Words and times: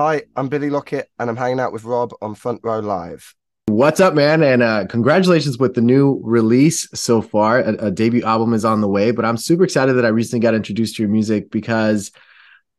Hi, 0.00 0.22
I'm 0.36 0.46
Billy 0.46 0.70
Lockett, 0.70 1.10
and 1.18 1.28
I'm 1.28 1.36
hanging 1.36 1.58
out 1.58 1.72
with 1.72 1.82
Rob 1.82 2.12
on 2.22 2.36
Front 2.36 2.60
Row 2.62 2.78
Live. 2.78 3.34
What's 3.66 3.98
up, 3.98 4.14
man? 4.14 4.44
And 4.44 4.62
uh, 4.62 4.86
congratulations 4.86 5.58
with 5.58 5.74
the 5.74 5.80
new 5.80 6.20
release 6.22 6.88
so 6.94 7.20
far. 7.20 7.58
A, 7.58 7.86
a, 7.86 7.90
debut 7.90 8.22
album 8.22 8.54
is 8.54 8.64
on 8.64 8.80
the 8.80 8.86
way, 8.86 9.10
but 9.10 9.24
I'm 9.24 9.36
super 9.36 9.64
excited 9.64 9.94
that 9.94 10.04
I 10.04 10.10
recently 10.10 10.38
got 10.38 10.54
introduced 10.54 10.94
to 10.94 11.02
your 11.02 11.10
music 11.10 11.50
because 11.50 12.12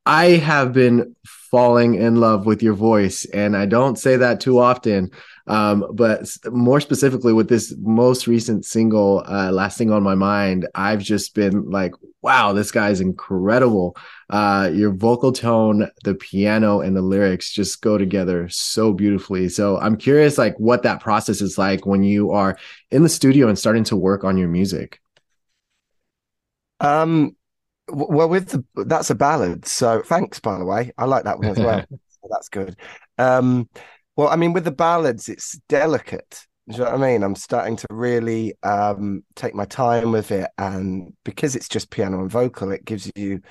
I 0.10 0.38
have 0.38 0.74
been 0.74 1.16
falling 1.24 1.94
in 1.94 2.16
love 2.16 2.48
with 2.48 2.64
your 2.64 2.74
voice. 2.74 3.26
And 3.26 3.56
I 3.56 3.68
don't 3.68 3.96
say 3.96 4.18
that 4.18 4.40
too 4.40 4.58
often. 4.58 5.12
Um, 5.46 5.86
but 5.94 6.28
more 6.48 6.82
specifically 6.82 7.32
with 7.32 7.48
this 7.48 7.76
most 7.78 8.26
recent 8.26 8.66
single, 8.66 9.24
uh, 9.28 9.52
Lasting 9.52 9.92
on 9.92 10.02
My 10.02 10.16
Mind, 10.16 10.68
I've 10.74 11.04
just 11.04 11.36
been 11.36 11.70
like, 11.70 11.94
wow, 12.24 12.54
this 12.54 12.72
guy's 12.72 13.02
incredible. 13.02 13.96
Uh, 14.32 14.72
your 14.74 14.92
vocal 14.92 15.32
tone, 15.32 15.88
the 16.04 16.16
piano, 16.16 16.82
and 16.82 16.98
the 16.98 17.04
lyrics 17.04 17.52
just 17.52 17.80
go 17.84 18.00
together 18.00 18.50
so 18.50 18.92
beautifully. 18.94 19.48
So 19.48 19.78
I'm 19.78 19.96
curious, 19.96 20.40
like, 20.40 20.60
what 20.60 20.82
that 20.84 21.02
process 21.02 21.40
is 21.40 21.60
like 21.60 21.86
when 21.86 22.02
you 22.02 22.32
are 22.32 22.58
in 22.90 23.04
the 23.04 23.10
studio 23.10 23.48
and 23.48 23.60
starting 23.60 23.84
to 23.86 23.96
work 23.96 24.24
on 24.24 24.40
your 24.40 24.50
music. 24.50 25.02
Um, 26.80 27.36
well, 27.92 28.30
with 28.30 28.50
the 28.50 28.86
that's 28.86 29.10
a 29.10 29.16
ballad. 29.16 29.66
So 29.66 30.02
thanks, 30.02 30.40
by 30.40 30.58
the 30.58 30.66
way. 30.66 30.92
I 30.98 31.06
like 31.06 31.24
that 31.24 31.40
one 31.40 31.50
as 31.50 31.60
well. 31.60 31.84
that's 32.30 32.50
good. 32.50 32.76
Um, 33.18 33.70
well, 34.16 34.28
I 34.28 34.36
mean, 34.36 34.54
with 34.54 34.66
the 34.66 34.72
ballads, 34.72 35.30
it's 35.30 35.60
delicate. 35.70 36.46
Do 36.68 36.78
you 36.78 36.84
know 36.84 36.92
what 36.92 37.02
I 37.02 37.12
mean? 37.12 37.24
I'm 37.24 37.36
starting 37.36 37.76
to 37.78 37.88
really 37.90 38.54
um, 38.64 39.24
take 39.36 39.56
my 39.56 39.66
time 39.66 40.12
with 40.12 40.32
it, 40.32 40.50
and 40.58 41.14
because 41.24 41.56
it's 41.56 41.70
just 41.70 41.90
piano 41.90 42.20
and 42.22 42.30
vocal, 42.30 42.72
it 42.72 42.86
gives 42.86 43.12
you 43.16 43.42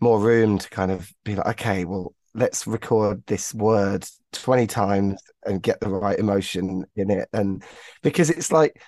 more 0.00 0.20
room 0.20 0.58
to 0.58 0.68
kind 0.68 0.90
of 0.90 1.10
be 1.24 1.36
like, 1.36 1.46
okay, 1.46 1.84
well, 1.84 2.14
let's 2.34 2.66
record 2.66 3.22
this 3.26 3.54
word 3.54 4.06
20 4.32 4.66
times 4.66 5.22
and 5.46 5.62
get 5.62 5.80
the 5.80 5.88
right 5.88 6.18
emotion 6.18 6.84
in 6.96 7.10
it. 7.10 7.28
And 7.32 7.62
because 8.02 8.28
it's 8.28 8.52
like 8.52 8.80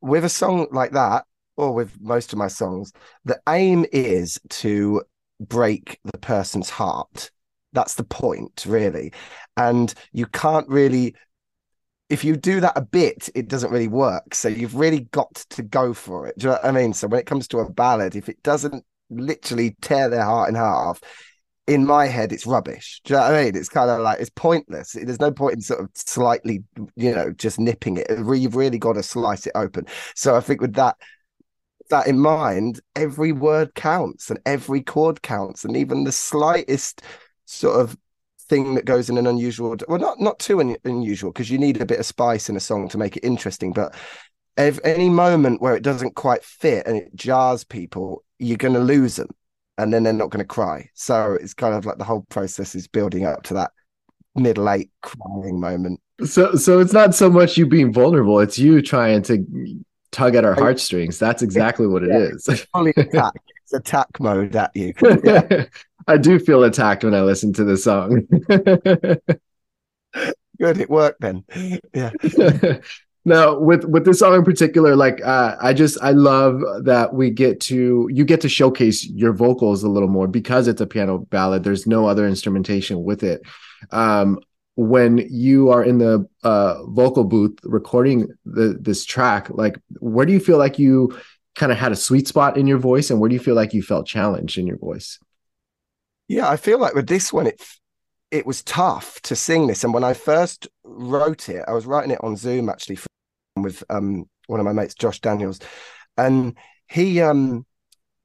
with 0.00 0.24
a 0.24 0.28
song 0.28 0.66
like 0.72 0.92
that, 0.92 1.24
or 1.60 1.72
with 1.74 2.00
most 2.00 2.32
of 2.32 2.38
my 2.38 2.48
songs, 2.48 2.92
the 3.24 3.40
aim 3.48 3.86
is 3.92 4.40
to 4.48 5.02
break 5.40 5.98
the 6.04 6.18
person's 6.18 6.70
heart 6.70 7.30
that's 7.72 7.94
the 7.94 8.04
point, 8.04 8.64
really. 8.66 9.12
And 9.56 9.92
you 10.12 10.26
can't 10.26 10.68
really, 10.68 11.14
if 12.08 12.24
you 12.24 12.36
do 12.36 12.60
that 12.60 12.76
a 12.76 12.82
bit, 12.82 13.28
it 13.34 13.48
doesn't 13.48 13.70
really 13.70 13.88
work. 13.88 14.34
So 14.34 14.48
you've 14.48 14.74
really 14.74 15.00
got 15.12 15.34
to 15.50 15.62
go 15.62 15.94
for 15.94 16.26
it. 16.26 16.38
Do 16.38 16.44
you 16.44 16.50
know 16.50 16.58
what 16.62 16.64
I 16.64 16.72
mean? 16.72 16.92
So 16.92 17.08
when 17.08 17.20
it 17.20 17.26
comes 17.26 17.46
to 17.48 17.58
a 17.58 17.70
ballad, 17.70 18.16
if 18.16 18.28
it 18.28 18.42
doesn't 18.42 18.84
literally 19.10 19.76
tear 19.80 20.08
their 20.08 20.24
heart 20.24 20.48
in 20.48 20.54
half, 20.54 21.00
in 21.66 21.86
my 21.86 22.06
head, 22.06 22.32
it's 22.32 22.46
rubbish. 22.46 23.00
Do 23.04 23.14
you 23.14 23.20
know 23.20 23.26
what 23.26 23.34
I 23.34 23.44
mean? 23.44 23.56
It's 23.56 23.68
kind 23.68 23.90
of 23.90 24.00
like 24.00 24.18
it's 24.18 24.30
pointless. 24.30 24.92
There's 24.92 25.20
no 25.20 25.30
point 25.30 25.54
in 25.54 25.60
sort 25.60 25.80
of 25.80 25.90
slightly, 25.94 26.64
you 26.96 27.14
know, 27.14 27.30
just 27.30 27.60
nipping 27.60 27.98
it. 27.98 28.08
You've 28.10 28.56
really 28.56 28.78
got 28.78 28.94
to 28.94 29.04
slice 29.04 29.46
it 29.46 29.52
open. 29.54 29.86
So 30.16 30.34
I 30.34 30.40
think 30.40 30.60
with 30.60 30.74
that, 30.74 30.96
that 31.90 32.06
in 32.06 32.18
mind, 32.18 32.80
every 32.96 33.32
word 33.32 33.74
counts 33.74 34.30
and 34.30 34.40
every 34.46 34.80
chord 34.80 35.22
counts, 35.22 35.64
and 35.64 35.76
even 35.76 36.04
the 36.04 36.12
slightest 36.12 37.02
sort 37.44 37.80
of 37.80 37.96
thing 38.48 38.74
that 38.74 38.84
goes 38.84 39.08
in 39.08 39.16
an 39.16 39.28
unusual 39.28 39.76
well 39.86 40.00
not 40.00 40.18
not 40.18 40.40
too 40.40 40.58
un- 40.58 40.76
unusual 40.84 41.30
because 41.30 41.48
you 41.50 41.56
need 41.56 41.80
a 41.80 41.86
bit 41.86 42.00
of 42.00 42.06
spice 42.06 42.48
in 42.48 42.56
a 42.56 42.60
song 42.60 42.88
to 42.88 42.98
make 42.98 43.16
it 43.16 43.22
interesting 43.22 43.72
but 43.72 43.94
if 44.56 44.80
any 44.82 45.08
moment 45.08 45.62
where 45.62 45.76
it 45.76 45.84
doesn't 45.84 46.16
quite 46.16 46.42
fit 46.42 46.84
and 46.84 46.96
it 46.96 47.14
jars 47.14 47.62
people 47.62 48.24
you're 48.40 48.56
going 48.56 48.74
to 48.74 48.80
lose 48.80 49.14
them 49.14 49.28
and 49.80 49.94
then 49.94 50.02
they're 50.02 50.12
not 50.12 50.30
going 50.30 50.44
to 50.44 50.48
cry. 50.48 50.90
So 50.94 51.38
it's 51.40 51.54
kind 51.54 51.74
of 51.74 51.86
like 51.86 51.96
the 51.96 52.04
whole 52.04 52.26
process 52.28 52.74
is 52.74 52.86
building 52.86 53.24
up 53.24 53.44
to 53.44 53.54
that 53.54 53.70
middle 54.34 54.68
eight 54.68 54.90
crying 55.00 55.58
moment. 55.58 56.00
So 56.24 56.54
so 56.54 56.80
it's 56.80 56.92
not 56.92 57.14
so 57.14 57.30
much 57.30 57.56
you 57.56 57.64
being 57.64 57.94
vulnerable 57.94 58.40
it's 58.40 58.58
you 58.58 58.82
trying 58.82 59.22
to 59.22 59.38
tug 60.12 60.34
at 60.34 60.44
our 60.44 60.54
heartstrings 60.54 61.18
that's 61.18 61.42
exactly 61.42 61.86
what 61.86 62.02
it 62.02 62.10
yeah, 62.10 62.18
is. 62.18 62.66
fully 62.72 62.92
attack 62.96 63.32
it's 63.62 63.72
attack 63.72 64.08
mode 64.18 64.54
at 64.56 64.70
you 64.74 64.92
yeah. 65.24 65.64
I 66.06 66.16
do 66.16 66.38
feel 66.38 66.64
attacked 66.64 67.04
when 67.04 67.14
I 67.14 67.20
listen 67.20 67.52
to 67.52 67.62
this 67.62 67.84
song. 67.84 68.26
Good, 70.60 70.78
it 70.78 70.90
worked 70.90 71.20
then. 71.20 71.44
Yeah. 71.94 72.10
now 73.24 73.58
with 73.58 73.84
with 73.84 74.04
this 74.04 74.18
song 74.18 74.34
in 74.34 74.42
particular 74.42 74.96
like 74.96 75.20
uh, 75.22 75.54
i 75.60 75.74
just 75.74 75.98
i 76.02 76.10
love 76.10 76.62
that 76.84 77.12
we 77.12 77.28
get 77.28 77.60
to 77.60 78.08
you 78.10 78.24
get 78.24 78.40
to 78.40 78.48
showcase 78.48 79.06
your 79.06 79.34
vocals 79.34 79.82
a 79.82 79.88
little 79.88 80.08
more 80.08 80.26
because 80.26 80.66
it's 80.66 80.80
a 80.80 80.86
piano 80.86 81.18
ballad 81.18 81.62
there's 81.62 81.86
no 81.86 82.06
other 82.06 82.26
instrumentation 82.26 83.04
with 83.04 83.22
it 83.22 83.42
um, 83.90 84.38
when 84.88 85.18
you 85.30 85.70
are 85.70 85.84
in 85.84 85.98
the 85.98 86.26
uh, 86.42 86.82
vocal 86.86 87.24
booth 87.24 87.58
recording 87.64 88.28
the, 88.44 88.76
this 88.80 89.04
track 89.04 89.50
like 89.50 89.78
where 90.00 90.26
do 90.26 90.32
you 90.32 90.40
feel 90.40 90.58
like 90.58 90.78
you 90.78 91.16
kind 91.54 91.72
of 91.72 91.78
had 91.78 91.92
a 91.92 91.96
sweet 91.96 92.26
spot 92.26 92.56
in 92.56 92.66
your 92.66 92.78
voice 92.78 93.10
and 93.10 93.20
where 93.20 93.28
do 93.28 93.34
you 93.34 93.40
feel 93.40 93.54
like 93.54 93.74
you 93.74 93.82
felt 93.82 94.06
challenged 94.06 94.56
in 94.58 94.66
your 94.66 94.78
voice 94.78 95.18
yeah, 96.30 96.48
I 96.48 96.56
feel 96.58 96.78
like 96.78 96.94
with 96.94 97.08
this 97.08 97.32
one, 97.32 97.48
it 97.48 97.60
it 98.30 98.46
was 98.46 98.62
tough 98.62 99.20
to 99.22 99.34
sing 99.34 99.66
this. 99.66 99.82
And 99.82 99.92
when 99.92 100.04
I 100.04 100.14
first 100.14 100.68
wrote 100.84 101.48
it, 101.48 101.64
I 101.66 101.72
was 101.72 101.86
writing 101.86 102.12
it 102.12 102.22
on 102.22 102.36
Zoom 102.36 102.68
actually 102.68 103.00
with 103.56 103.82
um, 103.90 104.30
one 104.46 104.60
of 104.60 104.64
my 104.64 104.72
mates, 104.72 104.94
Josh 104.94 105.18
Daniels, 105.18 105.58
and 106.16 106.56
he 106.88 107.20
um 107.20 107.66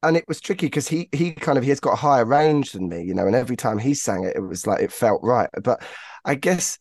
and 0.05 0.17
it 0.17 0.25
was 0.27 0.39
tricky 0.39 0.67
because 0.67 0.87
he 0.87 1.09
he 1.11 1.31
kind 1.31 1.57
of 1.57 1.63
he 1.63 1.69
has 1.69 1.79
got 1.79 1.93
a 1.93 1.97
higher 1.97 2.25
range 2.25 2.71
than 2.71 2.87
me, 2.87 3.03
you 3.03 3.13
know, 3.13 3.27
and 3.27 3.35
every 3.35 3.55
time 3.55 3.77
he 3.77 3.93
sang 3.93 4.23
it, 4.23 4.35
it 4.35 4.41
was 4.41 4.67
like 4.67 4.81
it 4.81 4.91
felt 4.91 5.21
right. 5.23 5.49
But 5.63 5.83
I 6.23 6.35
guess 6.35 6.77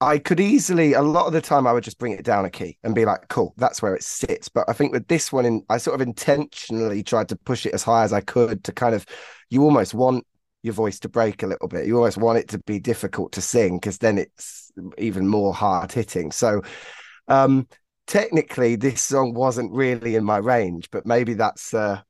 I 0.00 0.18
could 0.18 0.40
easily 0.40 0.94
a 0.94 1.02
lot 1.02 1.26
of 1.26 1.32
the 1.32 1.40
time 1.42 1.66
I 1.66 1.72
would 1.72 1.84
just 1.84 1.98
bring 1.98 2.12
it 2.12 2.24
down 2.24 2.44
a 2.44 2.50
key 2.50 2.78
and 2.82 2.94
be 2.94 3.04
like, 3.04 3.28
cool, 3.28 3.54
that's 3.56 3.82
where 3.82 3.94
it 3.94 4.02
sits. 4.02 4.48
But 4.48 4.68
I 4.68 4.72
think 4.72 4.92
with 4.92 5.08
this 5.08 5.32
one 5.32 5.44
in 5.46 5.62
I 5.68 5.78
sort 5.78 6.00
of 6.00 6.06
intentionally 6.06 7.02
tried 7.02 7.28
to 7.30 7.36
push 7.36 7.66
it 7.66 7.74
as 7.74 7.82
high 7.82 8.04
as 8.04 8.12
I 8.12 8.20
could 8.20 8.64
to 8.64 8.72
kind 8.72 8.94
of 8.94 9.06
you 9.50 9.62
almost 9.62 9.94
want 9.94 10.26
your 10.62 10.74
voice 10.74 10.98
to 11.00 11.08
break 11.08 11.42
a 11.42 11.46
little 11.46 11.68
bit. 11.68 11.86
You 11.86 11.96
almost 11.96 12.18
want 12.18 12.38
it 12.38 12.48
to 12.48 12.58
be 12.58 12.78
difficult 12.80 13.32
to 13.32 13.40
sing 13.40 13.76
because 13.78 13.98
then 13.98 14.18
it's 14.18 14.70
even 14.98 15.26
more 15.26 15.54
hard 15.54 15.92
hitting. 15.92 16.32
So, 16.32 16.62
um, 17.28 17.66
technically, 18.06 18.76
this 18.76 19.02
song 19.02 19.34
wasn't 19.34 19.72
really 19.72 20.16
in 20.16 20.24
my 20.24 20.36
range, 20.36 20.90
but 20.90 21.06
maybe 21.06 21.34
that's 21.34 21.72
uh, 21.72 22.00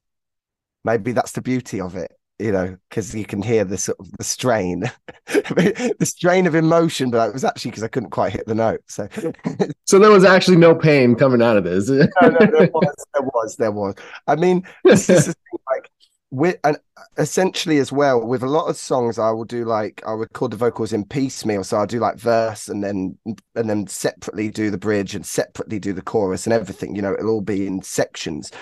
maybe 0.84 1.12
that's 1.12 1.32
the 1.32 1.42
beauty 1.42 1.80
of 1.80 1.96
it, 1.96 2.12
you 2.38 2.52
know, 2.52 2.76
because 2.88 3.14
you 3.14 3.24
can 3.24 3.42
hear 3.42 3.64
the 3.64 3.78
sort 3.78 3.98
of 4.00 4.10
the 4.16 4.24
strain, 4.24 4.90
the 5.26 5.96
strain 6.02 6.46
of 6.46 6.54
emotion. 6.54 7.10
But 7.10 7.28
it 7.28 7.32
was 7.32 7.44
actually 7.44 7.72
because 7.72 7.84
I 7.84 7.88
couldn't 7.88 8.10
quite 8.10 8.32
hit 8.32 8.46
the 8.46 8.54
note. 8.54 8.82
So, 8.88 9.08
so 9.84 9.98
there 9.98 10.10
was 10.10 10.24
actually 10.24 10.56
no 10.56 10.74
pain 10.74 11.14
coming 11.14 11.42
out 11.42 11.56
of 11.56 11.64
this. 11.64 11.88
no, 11.88 12.06
no, 12.22 12.38
there 12.38 12.70
was, 12.72 13.06
there 13.14 13.22
was, 13.22 13.56
there 13.56 13.72
was. 13.72 13.94
I 14.26 14.36
mean, 14.36 14.62
this 14.84 15.10
is 15.10 15.34
like 15.70 15.90
with 16.30 16.56
and 16.62 16.78
essentially 17.18 17.78
as 17.78 17.90
well 17.90 18.24
with 18.24 18.42
a 18.42 18.48
lot 18.48 18.68
of 18.68 18.76
songs 18.76 19.18
i 19.18 19.30
will 19.30 19.44
do 19.44 19.64
like 19.64 20.00
i'll 20.06 20.16
record 20.16 20.52
the 20.52 20.56
vocals 20.56 20.92
in 20.92 21.04
piecemeal 21.04 21.64
so 21.64 21.76
i'll 21.76 21.86
do 21.86 21.98
like 21.98 22.16
verse 22.16 22.68
and 22.68 22.84
then 22.84 23.18
and 23.56 23.68
then 23.68 23.86
separately 23.88 24.48
do 24.48 24.70
the 24.70 24.78
bridge 24.78 25.14
and 25.14 25.26
separately 25.26 25.80
do 25.80 25.92
the 25.92 26.02
chorus 26.02 26.46
and 26.46 26.52
everything 26.52 26.94
you 26.94 27.02
know 27.02 27.12
it'll 27.12 27.30
all 27.30 27.40
be 27.40 27.66
in 27.66 27.82
sections 27.82 28.52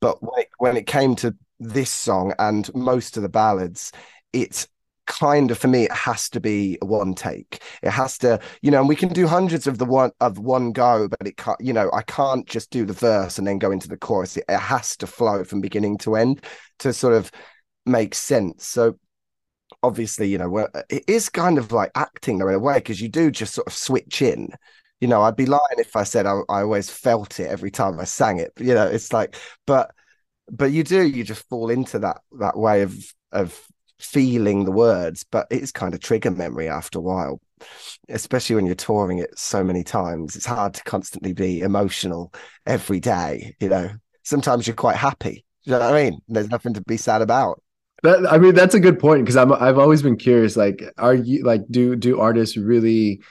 but 0.00 0.22
when 0.22 0.40
it, 0.40 0.48
when 0.58 0.76
it 0.76 0.86
came 0.86 1.16
to 1.16 1.34
this 1.58 1.90
song 1.90 2.34
and 2.38 2.72
most 2.74 3.16
of 3.16 3.22
the 3.22 3.28
ballads 3.28 3.92
it's 4.32 4.68
kind 5.06 5.50
of 5.50 5.58
for 5.58 5.68
me 5.68 5.84
it 5.84 5.92
has 5.92 6.28
to 6.28 6.40
be 6.40 6.78
one 6.82 7.14
take. 7.14 7.62
It 7.82 7.90
has 7.90 8.18
to 8.18 8.40
you 8.60 8.70
know 8.70 8.80
and 8.80 8.88
we 8.88 8.96
can 8.96 9.08
do 9.08 9.26
hundreds 9.26 9.66
of 9.66 9.78
the 9.78 9.84
one 9.84 10.10
of 10.20 10.38
one 10.38 10.72
go 10.72 11.08
but 11.08 11.26
it 11.26 11.36
can't 11.36 11.60
you 11.60 11.72
know 11.72 11.90
i 11.92 12.02
can't 12.02 12.46
just 12.46 12.70
do 12.70 12.84
the 12.84 12.92
verse 12.92 13.38
and 13.38 13.46
then 13.46 13.58
go 13.58 13.70
into 13.70 13.88
the 13.88 13.96
chorus. 13.96 14.36
It, 14.36 14.44
it 14.48 14.58
has 14.58 14.96
to 14.98 15.06
flow 15.06 15.44
from 15.44 15.60
beginning 15.60 15.98
to 15.98 16.16
end 16.16 16.44
to 16.80 16.92
sort 16.92 17.14
of 17.14 17.30
make 17.86 18.14
sense. 18.14 18.66
So 18.66 18.98
obviously 19.82 20.28
you 20.28 20.38
know 20.38 20.68
it 20.88 21.04
is 21.08 21.28
kind 21.28 21.58
of 21.58 21.72
like 21.72 21.90
acting 21.94 22.38
though 22.38 22.48
in 22.48 22.54
a 22.54 22.58
way 22.58 22.74
because 22.74 23.00
you 23.00 23.08
do 23.08 23.30
just 23.30 23.54
sort 23.54 23.66
of 23.66 23.72
switch 23.72 24.22
in. 24.22 24.48
You 25.00 25.08
know 25.08 25.20
i'd 25.22 25.36
be 25.36 25.44
lying 25.44 25.60
if 25.76 25.94
i 25.94 26.04
said 26.04 26.24
I, 26.24 26.40
I 26.48 26.62
always 26.62 26.88
felt 26.88 27.38
it 27.38 27.48
every 27.48 27.70
time 27.70 28.00
i 28.00 28.04
sang 28.04 28.38
it 28.38 28.52
you 28.58 28.72
know 28.72 28.86
it's 28.86 29.12
like 29.12 29.36
but 29.66 29.90
but 30.50 30.72
you 30.72 30.84
do 30.84 31.06
you 31.06 31.24
just 31.24 31.48
fall 31.48 31.70
into 31.70 31.98
that 32.00 32.18
that 32.38 32.56
way 32.56 32.82
of 32.82 32.96
of 33.32 33.66
feeling 33.98 34.64
the 34.64 34.72
words, 34.72 35.24
but 35.30 35.46
it's 35.50 35.72
kind 35.72 35.94
of 35.94 36.00
trigger 36.00 36.30
memory 36.30 36.68
after 36.68 36.98
a 36.98 37.02
while, 37.02 37.40
especially 38.08 38.56
when 38.56 38.66
you're 38.66 38.74
touring 38.74 39.18
it 39.18 39.36
so 39.38 39.64
many 39.64 39.82
times. 39.82 40.36
It's 40.36 40.46
hard 40.46 40.74
to 40.74 40.84
constantly 40.84 41.32
be 41.32 41.60
emotional 41.60 42.32
every 42.66 43.00
day. 43.00 43.56
You 43.60 43.68
know, 43.68 43.90
sometimes 44.22 44.66
you're 44.66 44.76
quite 44.76 44.96
happy. 44.96 45.44
You 45.64 45.72
know 45.72 45.80
what 45.80 45.94
I 45.94 46.04
mean? 46.04 46.20
There's 46.28 46.50
nothing 46.50 46.74
to 46.74 46.82
be 46.82 46.96
sad 46.96 47.22
about. 47.22 47.62
That, 48.02 48.30
I 48.30 48.38
mean, 48.38 48.54
that's 48.54 48.74
a 48.74 48.80
good 48.80 48.98
point 48.98 49.24
because 49.24 49.36
I'm 49.36 49.52
I've 49.52 49.78
always 49.78 50.02
been 50.02 50.16
curious. 50.16 50.56
Like, 50.56 50.84
are 50.98 51.14
you 51.14 51.44
like 51.44 51.62
do 51.70 51.96
do 51.96 52.20
artists 52.20 52.56
really 52.56 53.22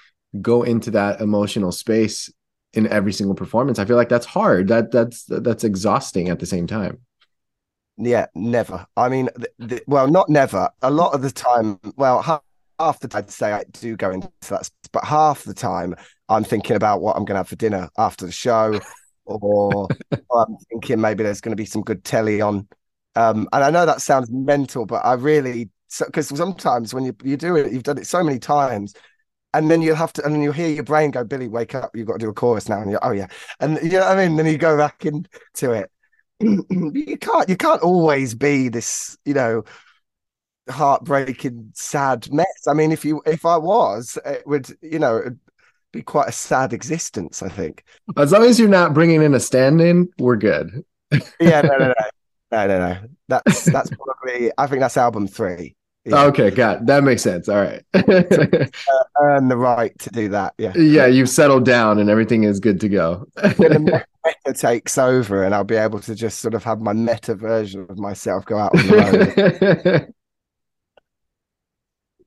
go 0.41 0.63
into 0.63 0.91
that 0.91 1.21
emotional 1.21 1.71
space 1.71 2.31
in 2.73 2.87
every 2.87 3.13
single 3.13 3.35
performance? 3.35 3.77
I 3.79 3.85
feel 3.85 3.95
like 3.95 4.09
that's 4.09 4.25
hard. 4.25 4.67
That 4.69 4.91
that's 4.91 5.25
that's 5.25 5.63
exhausting 5.63 6.29
at 6.29 6.39
the 6.39 6.45
same 6.47 6.65
time. 6.65 7.04
Yeah, 7.97 8.25
never. 8.35 8.85
I 8.97 9.09
mean, 9.09 9.29
th- 9.37 9.69
th- 9.69 9.83
well, 9.87 10.07
not 10.07 10.29
never. 10.29 10.69
A 10.81 10.91
lot 10.91 11.13
of 11.13 11.21
the 11.21 11.31
time, 11.31 11.79
well, 11.95 12.21
half 12.21 12.99
the 12.99 13.07
time 13.07 13.19
I'd 13.19 13.31
say 13.31 13.53
I 13.53 13.63
do 13.71 13.95
go 13.95 14.11
into 14.11 14.29
that, 14.49 14.69
but 14.91 15.05
half 15.05 15.43
the 15.43 15.53
time 15.53 15.95
I'm 16.27 16.43
thinking 16.43 16.75
about 16.75 17.01
what 17.01 17.15
I'm 17.15 17.23
going 17.23 17.35
to 17.35 17.39
have 17.39 17.47
for 17.47 17.55
dinner 17.55 17.89
after 17.97 18.25
the 18.25 18.31
show, 18.33 18.81
or, 19.25 19.39
or 19.41 19.87
I'm 20.35 20.57
thinking 20.69 20.99
maybe 20.99 21.23
there's 21.23 21.39
going 21.41 21.53
to 21.53 21.61
be 21.61 21.65
some 21.65 21.83
good 21.83 22.03
telly 22.03 22.41
on. 22.41 22.67
Um, 23.15 23.47
and 23.53 23.63
I 23.63 23.69
know 23.69 23.85
that 23.85 24.01
sounds 24.01 24.29
mental, 24.29 24.85
but 24.85 25.05
I 25.05 25.13
really 25.13 25.69
because 25.99 26.27
so, 26.27 26.35
sometimes 26.35 26.93
when 26.93 27.05
you 27.05 27.15
you 27.23 27.37
do 27.37 27.55
it, 27.55 27.71
you've 27.71 27.83
done 27.83 27.97
it 27.97 28.07
so 28.07 28.21
many 28.21 28.39
times, 28.39 28.93
and 29.53 29.71
then 29.71 29.81
you'll 29.81 29.95
have 29.95 30.13
to, 30.13 30.25
and 30.25 30.33
then 30.35 30.41
you'll 30.41 30.53
hear 30.53 30.69
your 30.69 30.83
brain 30.83 31.11
go, 31.11 31.23
"Billy, 31.23 31.47
wake 31.47 31.75
up! 31.75 31.95
You've 31.95 32.07
got 32.07 32.13
to 32.15 32.19
do 32.25 32.29
a 32.29 32.33
chorus 32.33 32.69
now." 32.69 32.81
And 32.81 32.91
you're, 32.91 32.99
"Oh 33.03 33.11
yeah," 33.11 33.27
and 33.61 33.79
you 33.83 33.91
know 33.91 34.01
what 34.01 34.17
I 34.17 34.27
mean. 34.27 34.37
Then 34.37 34.47
you 34.47 34.57
go 34.57 34.77
back 34.77 35.05
into 35.05 35.71
it. 35.73 35.91
You 36.39 37.17
can't 37.19 37.49
you 37.49 37.57
can't 37.57 37.81
always 37.81 38.35
be 38.35 38.69
this, 38.69 39.17
you 39.25 39.33
know, 39.33 39.63
heartbreaking, 40.69 41.71
sad 41.73 42.31
mess. 42.31 42.67
I 42.67 42.73
mean, 42.73 42.91
if 42.91 43.05
you 43.05 43.21
if 43.25 43.45
I 43.45 43.57
was, 43.57 44.17
it 44.25 44.45
would 44.45 44.67
you 44.81 44.99
know 44.99 45.17
it'd 45.17 45.39
be 45.93 46.01
quite 46.01 46.29
a 46.29 46.33
sad 46.33 46.73
existence. 46.73 47.41
I 47.41 47.49
think. 47.49 47.83
As 48.17 48.31
long 48.31 48.43
as 48.43 48.59
you're 48.59 48.69
not 48.69 48.93
bringing 48.93 49.21
in 49.21 49.33
a 49.33 49.39
stand-in, 49.39 50.09
we're 50.19 50.35
good. 50.35 50.83
yeah, 51.39 51.61
no, 51.61 51.77
no, 51.77 51.87
no, 51.87 51.93
no, 52.51 52.67
no, 52.67 52.79
no. 52.79 52.97
That's 53.27 53.65
that's 53.65 53.89
probably. 53.89 54.51
I 54.57 54.67
think 54.67 54.81
that's 54.81 54.97
album 54.97 55.27
three. 55.27 55.75
Yeah. 56.05 56.25
Okay, 56.25 56.51
got 56.51 56.85
that 56.85 57.03
makes 57.03 57.23
sense. 57.23 57.49
All 57.49 57.55
right, 57.55 57.83
uh, 57.95 58.03
earn 59.19 59.47
the 59.47 59.57
right 59.57 59.97
to 59.99 60.09
do 60.11 60.29
that. 60.29 60.53
Yeah, 60.59 60.73
yeah. 60.75 61.07
You've 61.07 61.29
settled 61.29 61.65
down 61.65 61.97
and 61.97 62.11
everything 62.11 62.43
is 62.43 62.59
good 62.59 62.79
to 62.81 62.89
go. 62.89 63.25
meta 64.25 64.57
takes 64.57 64.97
over, 64.97 65.43
and 65.43 65.53
I'll 65.53 65.63
be 65.63 65.75
able 65.75 65.99
to 66.01 66.15
just 66.15 66.39
sort 66.39 66.53
of 66.53 66.63
have 66.63 66.81
my 66.81 66.93
meta 66.93 67.35
version 67.35 67.85
of 67.89 67.97
myself 67.97 68.45
go 68.45 68.57
out 68.57 68.77
on 68.77 68.87
the 68.87 69.83
road. 69.83 70.13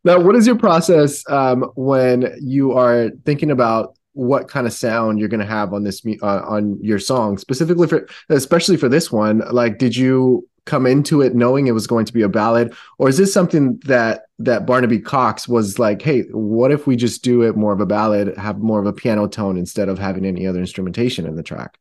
Now, 0.05 0.21
what 0.21 0.37
is 0.37 0.47
your 0.47 0.57
process 0.57 1.29
um, 1.29 1.71
when 1.75 2.33
you 2.41 2.73
are 2.73 3.11
thinking 3.25 3.51
about 3.51 3.97
what 4.13 4.49
kind 4.49 4.67
of 4.67 4.73
sound 4.73 5.19
you're 5.19 5.29
going 5.29 5.41
to 5.41 5.47
have 5.47 5.75
on 5.75 5.85
this 5.85 6.03
uh, 6.23 6.43
on 6.47 6.79
your 6.83 6.99
song, 6.99 7.37
specifically 7.37 7.87
for, 7.89 8.09
especially 8.29 8.77
for 8.77 8.89
this 8.89 9.11
one? 9.11 9.43
Like, 9.51 9.79
did 9.79 9.97
you 9.97 10.49
come 10.65 10.87
into 10.87 11.21
it 11.21 11.35
knowing 11.35 11.67
it 11.67 11.73
was 11.73 11.87
going 11.87 12.05
to 12.07 12.13
be 12.13 12.23
a 12.23 12.29
ballad, 12.29 12.75
or 12.99 13.09
is 13.09 13.19
this 13.19 13.35
something 13.35 13.79
that 13.85 14.23
that 14.39 14.67
Barnaby 14.67 15.01
Cox 15.01 15.49
was 15.49 15.79
like, 15.79 16.01
hey, 16.01 16.23
what 16.31 16.71
if 16.71 16.87
we 16.87 16.95
just 16.95 17.25
do 17.25 17.43
it 17.43 17.57
more 17.57 17.73
of 17.73 17.81
a 17.81 17.87
ballad, 17.87 18.37
have 18.39 18.59
more 18.59 18.81
of 18.81 18.87
a 18.87 18.93
piano 18.93 19.27
tone 19.27 19.59
instead 19.59 19.89
of 19.89 19.99
having 19.99 20.25
any 20.25 20.47
other 20.47 20.61
instrumentation 20.61 21.27
in 21.27 21.35
the 21.35 21.43
track? 21.43 21.77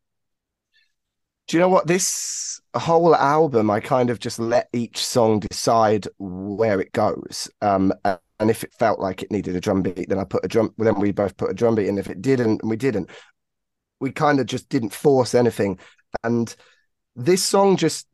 Do 1.48 1.56
you 1.56 1.62
know 1.62 1.70
what 1.70 1.88
this 1.88 2.60
whole 2.76 3.16
album? 3.16 3.70
I 3.70 3.80
kind 3.80 4.10
of 4.10 4.20
just 4.20 4.38
let 4.38 4.68
each 4.74 5.04
song 5.04 5.40
decide 5.40 6.08
where 6.20 6.82
it 6.82 6.92
goes. 6.92 7.50
Um, 7.62 7.94
and 8.04 8.50
if 8.50 8.64
it 8.64 8.74
felt 8.74 9.00
like 9.00 9.24
it 9.24 9.32
needed 9.32 9.56
a 9.56 9.62
drum 9.62 9.82
beat, 9.82 10.10
then 10.10 10.20
I 10.20 10.26
put 10.26 10.44
a 10.44 10.48
drum. 10.48 10.74
Then 10.78 11.00
we 11.00 11.12
both 11.12 11.38
put 11.38 11.50
a 11.50 11.54
drum 11.54 11.76
beat. 11.76 11.88
And 11.88 11.98
if 11.98 12.10
it 12.10 12.22
didn't, 12.22 12.62
and 12.62 12.70
we 12.70 12.76
didn't, 12.76 13.10
we 14.00 14.12
kind 14.12 14.40
of 14.40 14.46
just 14.46 14.68
didn't 14.68 14.94
force 14.94 15.34
anything. 15.34 15.80
And 16.24 16.54
this 17.16 17.44
song 17.44 17.78
just 17.78 18.08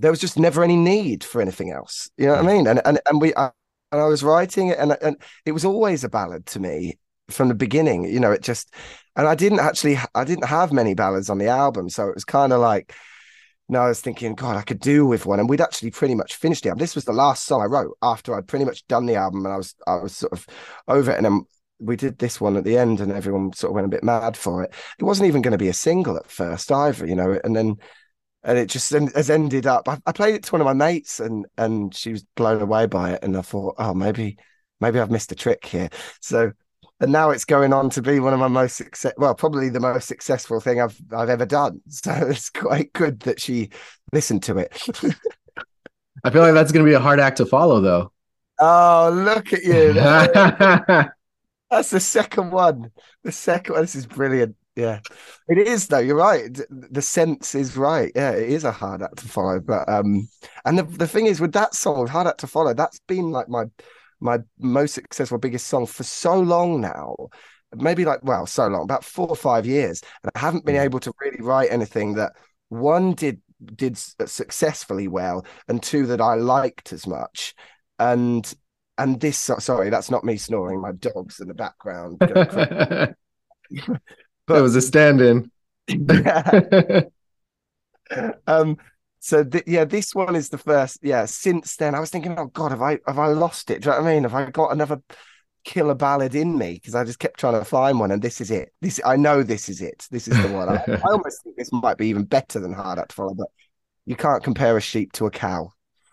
there 0.00 0.10
was 0.10 0.20
just 0.20 0.38
never 0.38 0.64
any 0.64 0.76
need 0.76 1.22
for 1.22 1.42
anything 1.42 1.70
else. 1.70 2.10
You 2.16 2.26
know 2.26 2.32
what 2.32 2.44
I 2.44 2.48
mm. 2.48 2.56
mean? 2.56 2.66
And 2.66 2.80
and 2.84 3.00
and 3.06 3.20
we 3.20 3.34
I, 3.34 3.50
and 3.92 4.00
I 4.00 4.06
was 4.06 4.22
writing 4.22 4.68
it, 4.68 4.78
and 4.78 4.96
and 5.02 5.16
it 5.44 5.52
was 5.52 5.64
always 5.64 6.04
a 6.04 6.08
ballad 6.08 6.46
to 6.46 6.60
me 6.60 6.98
from 7.30 7.48
the 7.48 7.54
beginning. 7.54 8.04
You 8.04 8.20
know, 8.20 8.32
it 8.32 8.42
just 8.42 8.74
and 9.16 9.26
I 9.26 9.34
didn't 9.34 9.60
actually 9.60 9.98
I 10.14 10.24
didn't 10.24 10.46
have 10.46 10.72
many 10.72 10.94
ballads 10.94 11.30
on 11.30 11.38
the 11.38 11.48
album, 11.48 11.88
so 11.88 12.08
it 12.08 12.14
was 12.14 12.24
kind 12.24 12.52
of 12.52 12.60
like. 12.60 12.94
No, 13.68 13.82
I 13.82 13.88
was 13.88 14.00
thinking, 14.00 14.34
God, 14.34 14.56
I 14.56 14.62
could 14.62 14.80
do 14.80 15.06
with 15.06 15.26
one, 15.26 15.38
and 15.38 15.48
we'd 15.48 15.60
actually 15.60 15.92
pretty 15.92 16.16
much 16.16 16.34
finished 16.34 16.64
the 16.64 16.70
album. 16.70 16.80
This 16.80 16.96
was 16.96 17.04
the 17.04 17.12
last 17.12 17.44
song 17.44 17.62
I 17.62 17.66
wrote 17.66 17.96
after 18.02 18.34
I'd 18.34 18.48
pretty 18.48 18.64
much 18.64 18.84
done 18.88 19.06
the 19.06 19.14
album, 19.14 19.46
and 19.46 19.54
I 19.54 19.56
was 19.56 19.76
I 19.86 19.94
was 19.94 20.16
sort 20.16 20.32
of 20.32 20.44
over 20.88 21.12
it. 21.12 21.16
And 21.18 21.24
then 21.24 21.44
we 21.78 21.94
did 21.94 22.18
this 22.18 22.40
one 22.40 22.56
at 22.56 22.64
the 22.64 22.76
end, 22.76 23.00
and 23.00 23.12
everyone 23.12 23.52
sort 23.52 23.70
of 23.70 23.76
went 23.76 23.86
a 23.86 23.90
bit 23.90 24.02
mad 24.02 24.36
for 24.36 24.64
it. 24.64 24.74
It 24.98 25.04
wasn't 25.04 25.28
even 25.28 25.40
going 25.40 25.52
to 25.52 25.58
be 25.58 25.68
a 25.68 25.72
single 25.72 26.16
at 26.16 26.28
first 26.28 26.72
either, 26.72 27.06
you 27.06 27.14
know. 27.14 27.38
And 27.44 27.54
then 27.54 27.76
and 28.42 28.58
it 28.58 28.66
just 28.66 28.90
has 28.90 29.30
ended 29.30 29.66
up. 29.66 29.88
I, 29.88 29.98
I, 30.06 30.12
played 30.12 30.34
it 30.34 30.44
to 30.44 30.52
one 30.52 30.60
of 30.60 30.66
my 30.66 30.72
mates, 30.72 31.20
and 31.20 31.46
and 31.56 31.94
she 31.94 32.12
was 32.12 32.24
blown 32.36 32.62
away 32.62 32.86
by 32.86 33.12
it. 33.12 33.22
And 33.22 33.36
I 33.36 33.42
thought, 33.42 33.76
oh, 33.78 33.94
maybe 33.94 34.38
maybe 34.80 34.98
I've 34.98 35.10
missed 35.10 35.32
a 35.32 35.34
trick 35.34 35.64
here. 35.64 35.90
So 36.20 36.52
and 37.00 37.10
now 37.10 37.30
it's 37.30 37.44
going 37.44 37.72
on 37.72 37.90
to 37.90 38.02
be 38.02 38.20
one 38.20 38.34
of 38.34 38.40
my 38.40 38.48
most 38.48 38.76
success 38.76 39.14
well 39.16 39.34
probably 39.34 39.68
the 39.70 39.80
most 39.80 40.06
successful 40.06 40.60
thing 40.60 40.80
i've 40.80 40.98
i've 41.12 41.30
ever 41.30 41.46
done. 41.46 41.80
So 41.90 42.12
it's 42.12 42.50
quite 42.50 42.92
good 42.92 43.20
that 43.20 43.40
she 43.40 43.70
listened 44.12 44.42
to 44.44 44.58
it. 44.58 44.72
I 46.24 46.30
feel 46.30 46.42
like 46.42 46.54
that's 46.54 46.72
going 46.72 46.84
to 46.84 46.90
be 46.90 46.94
a 46.94 47.00
hard 47.00 47.20
act 47.20 47.38
to 47.38 47.46
follow 47.46 47.80
though. 47.80 48.12
Oh 48.58 49.10
look 49.12 49.52
at 49.52 49.62
you. 49.62 49.92
That's 51.70 51.90
the 51.90 52.00
second 52.00 52.50
one. 52.50 52.90
The 53.22 53.32
second 53.32 53.74
one 53.74 53.82
this 53.82 53.94
is 53.94 54.06
brilliant. 54.06 54.56
Yeah. 54.76 55.00
It 55.48 55.58
is 55.58 55.86
though. 55.86 55.98
You're 55.98 56.16
right. 56.16 56.58
The 56.68 57.02
sense 57.02 57.54
is 57.54 57.76
right. 57.76 58.12
Yeah 58.14 58.32
it 58.32 58.50
is 58.50 58.64
a 58.64 58.72
hard 58.72 59.02
act 59.02 59.18
to 59.18 59.28
follow 59.28 59.60
but 59.60 59.88
um 59.88 60.28
and 60.64 60.78
the, 60.78 60.82
the 60.82 61.08
thing 61.08 61.26
is 61.26 61.40
with 61.40 61.52
that 61.52 61.74
song 61.74 62.06
hard 62.06 62.26
act 62.26 62.40
to 62.40 62.46
follow 62.46 62.74
that's 62.74 63.00
been 63.06 63.30
like 63.30 63.48
my 63.48 63.64
my 64.20 64.38
most 64.58 64.94
successful, 64.94 65.38
biggest 65.38 65.66
song 65.66 65.86
for 65.86 66.02
so 66.02 66.38
long 66.38 66.80
now. 66.80 67.16
Maybe 67.74 68.04
like, 68.04 68.24
well, 68.24 68.46
so 68.46 68.66
long, 68.66 68.82
about 68.82 69.04
four 69.04 69.28
or 69.28 69.36
five 69.36 69.64
years. 69.64 70.02
And 70.22 70.32
I 70.34 70.38
haven't 70.38 70.64
been 70.64 70.74
mm. 70.76 70.84
able 70.84 71.00
to 71.00 71.12
really 71.20 71.40
write 71.40 71.70
anything 71.70 72.14
that 72.14 72.32
one 72.68 73.14
did 73.14 73.40
did 73.76 73.98
successfully 73.98 75.06
well 75.06 75.44
and 75.68 75.82
two 75.82 76.06
that 76.06 76.20
I 76.20 76.34
liked 76.34 76.92
as 76.92 77.06
much. 77.06 77.54
And 77.98 78.52
and 78.98 79.20
this 79.20 79.38
sorry, 79.38 79.90
that's 79.90 80.10
not 80.10 80.24
me 80.24 80.36
snoring, 80.36 80.80
my 80.80 80.92
dog's 80.92 81.40
in 81.40 81.48
the 81.48 81.54
background. 81.54 82.18
but 82.18 83.16
it 83.70 84.00
was 84.48 84.76
a 84.76 84.82
stand-in. 84.82 85.50
um 88.46 88.76
so 89.20 89.44
th- 89.44 89.64
yeah, 89.66 89.84
this 89.84 90.14
one 90.14 90.34
is 90.34 90.48
the 90.48 90.58
first. 90.58 90.98
Yeah, 91.02 91.26
since 91.26 91.76
then 91.76 91.94
I 91.94 92.00
was 92.00 92.08
thinking, 92.08 92.38
oh 92.38 92.46
God, 92.46 92.70
have 92.70 92.80
I 92.80 92.98
have 93.06 93.18
I 93.18 93.26
lost 93.28 93.70
it? 93.70 93.82
Do 93.82 93.90
you 93.90 93.94
know 93.94 94.02
what 94.02 94.08
I 94.08 94.14
mean? 94.14 94.22
Have 94.22 94.34
I 94.34 94.50
got 94.50 94.72
another 94.72 95.02
killer 95.62 95.94
ballad 95.94 96.34
in 96.34 96.56
me? 96.56 96.74
Because 96.74 96.94
I 96.94 97.04
just 97.04 97.18
kept 97.18 97.38
trying 97.38 97.58
to 97.58 97.64
find 97.64 98.00
one, 98.00 98.10
and 98.10 98.22
this 98.22 98.40
is 98.40 98.50
it. 98.50 98.72
This 98.80 98.98
I 99.04 99.16
know 99.16 99.42
this 99.42 99.68
is 99.68 99.82
it. 99.82 100.08
This 100.10 100.26
is 100.26 100.40
the 100.42 100.48
one. 100.48 100.70
I, 100.70 100.82
I 100.86 101.00
almost 101.12 101.44
think 101.44 101.56
this 101.56 101.70
might 101.70 101.98
be 101.98 102.08
even 102.08 102.24
better 102.24 102.60
than 102.60 102.72
Hard 102.72 102.98
Act 102.98 103.10
to 103.10 103.14
Follow, 103.14 103.34
but 103.34 103.48
you 104.06 104.16
can't 104.16 104.42
compare 104.42 104.76
a 104.76 104.80
sheep 104.80 105.12
to 105.12 105.26
a 105.26 105.30
cow. 105.30 105.70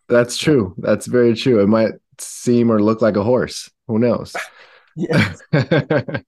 That's 0.09 0.37
true. 0.37 0.75
That's 0.77 1.07
very 1.07 1.33
true. 1.33 1.61
It 1.61 1.67
might 1.67 1.93
seem 2.19 2.69
or 2.69 2.81
look 2.81 3.01
like 3.01 3.15
a 3.15 3.23
horse. 3.23 3.69
Who 3.87 3.99
knows? 3.99 4.35
yeah. 4.97 5.33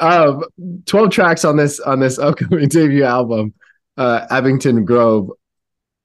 um, 0.00 0.44
12 0.86 1.10
tracks 1.10 1.44
on 1.44 1.58
this 1.58 1.78
on 1.80 2.00
this 2.00 2.18
upcoming 2.18 2.68
debut 2.68 3.04
album, 3.04 3.52
uh, 3.98 4.26
Abington 4.30 4.86
Grove 4.86 5.30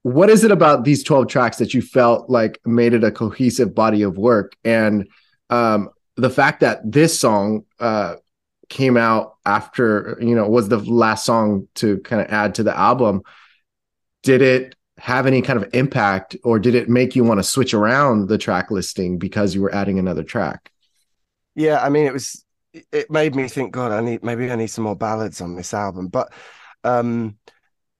what 0.05 0.29
is 0.29 0.43
it 0.43 0.51
about 0.51 0.83
these 0.83 1.01
12 1.01 1.27
tracks 1.27 1.57
that 1.57 1.73
you 1.73 1.81
felt 1.81 2.29
like 2.29 2.59
made 2.63 2.93
it 2.93 3.03
a 3.03 3.09
cohesive 3.09 3.73
body 3.73 4.03
of 4.03 4.19
work? 4.19 4.55
And 4.63 5.07
um, 5.49 5.89
the 6.15 6.29
fact 6.29 6.59
that 6.59 6.79
this 6.83 7.19
song 7.19 7.65
uh, 7.79 8.17
came 8.69 8.97
out 8.97 9.37
after 9.47 10.15
you 10.21 10.35
know 10.35 10.47
was 10.47 10.69
the 10.69 10.77
last 10.77 11.25
song 11.25 11.67
to 11.75 11.97
kind 12.01 12.21
of 12.21 12.27
add 12.29 12.53
to 12.55 12.63
the 12.63 12.75
album 12.77 13.23
did 14.21 14.43
it 14.43 14.75
have 14.99 15.25
any 15.25 15.41
kind 15.41 15.61
of 15.61 15.67
impact 15.73 16.35
or 16.43 16.59
did 16.59 16.75
it 16.75 16.87
make 16.87 17.15
you 17.15 17.23
want 17.23 17.39
to 17.39 17.43
switch 17.43 17.73
around 17.73 18.27
the 18.27 18.37
track 18.37 18.69
listing 18.69 19.17
because 19.17 19.55
you 19.55 19.61
were 19.61 19.73
adding 19.73 19.97
another 19.97 20.23
track? 20.23 20.71
Yeah 21.55 21.81
i 21.81 21.89
mean 21.89 22.05
it 22.05 22.13
was 22.13 22.45
it 22.91 23.09
made 23.09 23.33
me 23.33 23.47
think 23.47 23.71
god 23.71 23.91
i 23.91 24.01
need 24.01 24.23
maybe 24.23 24.51
i 24.51 24.55
need 24.55 24.67
some 24.67 24.83
more 24.83 24.95
ballads 24.95 25.41
on 25.41 25.55
this 25.55 25.73
album. 25.73 26.09
But 26.09 26.31
um 26.83 27.37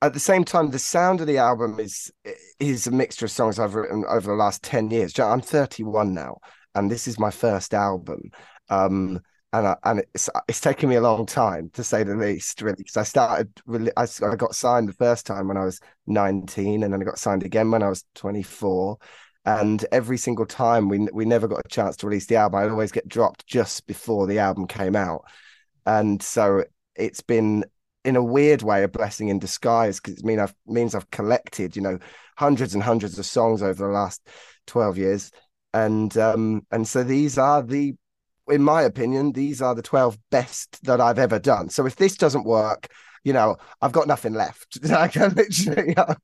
at 0.06 0.14
the 0.14 0.20
same 0.20 0.44
time, 0.44 0.72
the 0.72 0.80
sound 0.80 1.22
of 1.22 1.28
the 1.28 1.38
album 1.38 1.80
is 1.80 2.12
is 2.60 2.88
a 2.88 2.92
mixture 2.92 3.26
of 3.26 3.32
songs 3.32 3.60
I've 3.60 3.76
written 3.76 4.04
over 4.08 4.28
the 4.28 4.38
last 4.38 4.64
ten 4.64 4.90
years. 4.90 5.18
I'm 5.20 5.42
31 5.42 6.14
now, 6.14 6.38
and 6.76 6.90
this 6.90 7.08
is 7.08 7.20
my 7.20 7.32
first 7.32 7.74
album. 7.74 8.32
Um, 8.70 9.22
and 9.54 9.68
I, 9.68 9.76
and 9.84 10.00
it's 10.14 10.30
it's 10.48 10.62
taken 10.62 10.90
me 10.90 10.96
a 10.96 11.02
long 11.02 11.26
time 11.26 11.70
to 11.74 11.84
say 11.84 12.04
the 12.04 12.16
least, 12.16 12.62
really, 12.62 12.76
because 12.78 12.98
I 12.98 13.04
started 13.04 13.50
really 13.66 13.92
I, 13.98 14.04
I 14.04 14.36
got 14.36 14.56
signed 14.56 14.90
the 14.90 14.94
first 14.94 15.26
time 15.26 15.48
when 15.48 15.58
I 15.58 15.66
was 15.66 15.80
19, 16.08 16.84
and 16.84 16.94
then 16.94 17.02
I 17.02 17.06
got 17.06 17.20
signed 17.20 17.44
again 17.44 17.72
when 17.72 17.84
I 17.84 17.90
was 17.90 18.04
24. 18.16 18.98
And 19.46 19.86
every 19.92 20.18
single 20.18 20.46
time 20.46 20.90
we 20.90 21.08
we 21.14 21.26
never 21.26 21.48
got 21.48 21.66
a 21.66 21.70
chance 21.70 21.96
to 21.98 22.08
release 22.08 22.26
the 22.26 22.36
album, 22.36 22.60
I'd 22.60 22.70
always 22.70 22.92
get 22.92 23.08
dropped 23.08 23.48
just 23.48 23.88
before 23.88 24.28
the 24.28 24.40
album 24.40 24.68
came 24.68 24.96
out, 24.96 25.26
and 25.86 26.22
so 26.22 26.64
it's 26.96 27.22
been 27.22 27.66
in 28.06 28.16
a 28.16 28.24
weird 28.24 28.62
way 28.62 28.84
a 28.84 28.88
blessing 28.88 29.30
in 29.30 29.40
disguise 29.40 30.00
because 30.00 30.20
it 30.20 30.26
mean 30.26 30.40
I've 30.40 30.54
means 30.68 30.96
I've 30.96 31.10
collected 31.10 31.76
you 31.76 31.82
know 31.82 32.00
hundreds 32.38 32.74
and 32.74 32.84
hundreds 32.84 33.18
of 33.18 33.26
songs 33.26 33.62
over 33.64 33.86
the 33.86 33.92
last 33.92 34.22
12 34.68 34.98
years. 34.98 35.32
And 35.74 36.16
um 36.18 36.66
and 36.72 36.88
so 36.88 37.04
these 37.04 37.38
are 37.38 37.64
the 37.64 37.96
in 38.48 38.62
my 38.62 38.84
opinion 38.84 39.32
these 39.32 39.62
are 39.62 39.74
the 39.74 39.82
12 39.82 40.18
best 40.30 40.84
that 40.86 41.02
I've 41.02 41.20
ever 41.20 41.40
done. 41.40 41.70
So 41.70 41.86
if 41.86 41.96
this 41.96 42.16
doesn't 42.16 42.46
work 42.46 42.88
you 43.24 43.34
know 43.34 43.58
I've 43.82 43.92
got 43.92 44.08
nothing 44.08 44.34
left. 44.34 44.78
I 44.92 45.08
can 45.08 45.34
literally 45.34 45.96
I've, 45.98 46.18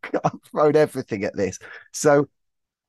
thrown 0.52 0.76
everything 0.76 1.24
at 1.24 1.36
this. 1.36 1.58
So 1.92 2.30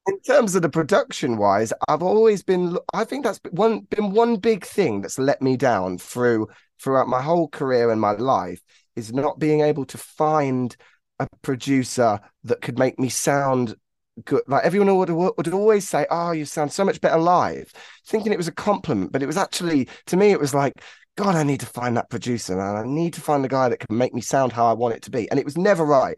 in 0.06 0.20
terms 0.20 0.56
of 0.56 0.62
the 0.62 0.68
production 0.68 1.36
wise, 1.36 1.72
I've 1.88 2.02
always 2.02 2.42
been. 2.42 2.76
I 2.92 3.04
think 3.04 3.24
that's 3.24 3.40
one 3.52 3.82
been 3.82 4.10
one 4.10 4.36
big 4.36 4.66
thing 4.66 5.00
that's 5.00 5.18
let 5.18 5.40
me 5.40 5.56
down 5.56 5.98
through 5.98 6.48
throughout 6.80 7.06
my 7.08 7.22
whole 7.22 7.48
career 7.48 7.90
and 7.90 8.00
my 8.00 8.10
life 8.10 8.60
is 8.96 9.12
not 9.12 9.38
being 9.38 9.60
able 9.60 9.84
to 9.86 9.98
find 9.98 10.76
a 11.18 11.26
producer 11.42 12.20
that 12.44 12.60
could 12.60 12.78
make 12.78 12.98
me 12.98 13.08
sound 13.08 13.74
good. 14.24 14.42
Like 14.46 14.64
everyone 14.64 14.96
would, 14.96 15.10
would 15.10 15.48
always 15.52 15.88
say, 15.88 16.06
"Oh, 16.10 16.32
you 16.32 16.44
sound 16.44 16.72
so 16.72 16.84
much 16.84 17.00
better 17.00 17.18
live," 17.18 17.72
thinking 18.06 18.32
it 18.32 18.38
was 18.38 18.48
a 18.48 18.52
compliment, 18.52 19.12
but 19.12 19.22
it 19.22 19.26
was 19.26 19.36
actually 19.36 19.88
to 20.06 20.16
me, 20.16 20.30
it 20.32 20.40
was 20.40 20.54
like, 20.54 20.74
God, 21.16 21.34
I 21.34 21.42
need 21.42 21.60
to 21.60 21.66
find 21.66 21.96
that 21.96 22.10
producer, 22.10 22.56
man. 22.56 22.76
I 22.76 22.84
need 22.84 23.14
to 23.14 23.20
find 23.20 23.44
the 23.44 23.48
guy 23.48 23.68
that 23.68 23.80
can 23.80 23.96
make 23.96 24.14
me 24.14 24.20
sound 24.20 24.52
how 24.52 24.66
I 24.66 24.72
want 24.72 24.94
it 24.94 25.02
to 25.02 25.10
be, 25.10 25.30
and 25.30 25.38
it 25.38 25.44
was 25.44 25.56
never 25.58 25.84
right. 25.84 26.16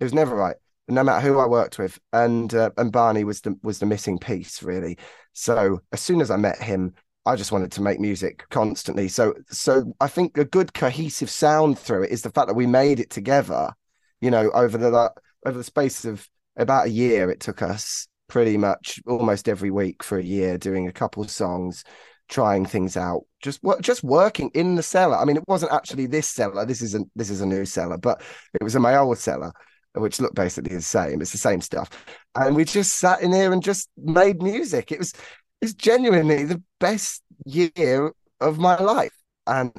It 0.00 0.04
was 0.04 0.14
never 0.14 0.34
right 0.34 0.56
no 0.88 1.04
matter 1.04 1.20
who 1.20 1.38
I 1.38 1.46
worked 1.46 1.78
with, 1.78 1.98
and 2.12 2.52
uh, 2.54 2.70
and 2.76 2.90
Barney 2.90 3.24
was 3.24 3.42
the 3.42 3.56
was 3.62 3.78
the 3.78 3.86
missing 3.86 4.18
piece 4.18 4.62
really. 4.62 4.98
So 5.32 5.80
as 5.92 6.00
soon 6.00 6.20
as 6.20 6.30
I 6.30 6.36
met 6.36 6.60
him, 6.60 6.94
I 7.28 7.36
just 7.36 7.52
wanted 7.52 7.72
to 7.72 7.82
make 7.82 8.00
music 8.00 8.44
constantly. 8.50 9.08
So 9.08 9.34
so 9.48 9.92
I 10.00 10.08
think 10.08 10.38
a 10.38 10.44
good 10.44 10.74
cohesive 10.74 11.30
sound 11.30 11.78
through 11.78 12.04
it 12.04 12.10
is 12.10 12.22
the 12.22 12.30
fact 12.30 12.48
that 12.48 12.54
we 12.54 12.66
made 12.66 13.00
it 13.00 13.10
together. 13.10 13.72
You 14.20 14.30
know, 14.30 14.50
over 14.50 14.78
the 14.78 15.12
over 15.46 15.58
the 15.58 15.64
space 15.64 16.04
of 16.04 16.28
about 16.56 16.86
a 16.86 16.90
year, 16.90 17.30
it 17.30 17.40
took 17.40 17.62
us 17.62 18.08
pretty 18.28 18.56
much 18.56 19.00
almost 19.06 19.48
every 19.48 19.70
week 19.70 20.02
for 20.02 20.18
a 20.18 20.22
year 20.22 20.58
doing 20.58 20.88
a 20.88 20.92
couple 20.92 21.24
songs 21.24 21.84
trying 22.28 22.66
things 22.66 22.94
out 22.94 23.22
just 23.42 23.58
just 23.80 24.04
working 24.04 24.50
in 24.52 24.74
the 24.74 24.82
cellar 24.82 25.16
i 25.16 25.24
mean 25.24 25.38
it 25.38 25.48
wasn't 25.48 25.72
actually 25.72 26.04
this 26.04 26.28
cellar 26.28 26.66
this 26.66 26.82
isn't 26.82 27.08
this 27.16 27.30
is 27.30 27.40
a 27.40 27.46
new 27.46 27.64
cellar 27.64 27.96
but 27.96 28.20
it 28.52 28.62
was 28.62 28.76
in 28.76 28.82
my 28.82 28.94
old 28.98 29.16
cellar 29.16 29.50
which 29.94 30.20
looked 30.20 30.34
basically 30.34 30.74
the 30.74 30.82
same. 30.82 31.20
It's 31.20 31.32
the 31.32 31.38
same 31.38 31.60
stuff. 31.60 31.90
And 32.34 32.54
we 32.54 32.64
just 32.64 32.98
sat 32.98 33.22
in 33.22 33.32
here 33.32 33.52
and 33.52 33.62
just 33.62 33.88
made 33.96 34.42
music. 34.42 34.92
It 34.92 34.98
was 34.98 35.12
it's 35.60 35.74
genuinely 35.74 36.44
the 36.44 36.62
best 36.80 37.22
year 37.44 38.12
of 38.40 38.58
my 38.58 38.78
life. 38.78 39.14
And 39.46 39.72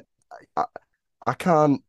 I, 0.55 0.65
I 1.25 1.33
can't 1.33 1.83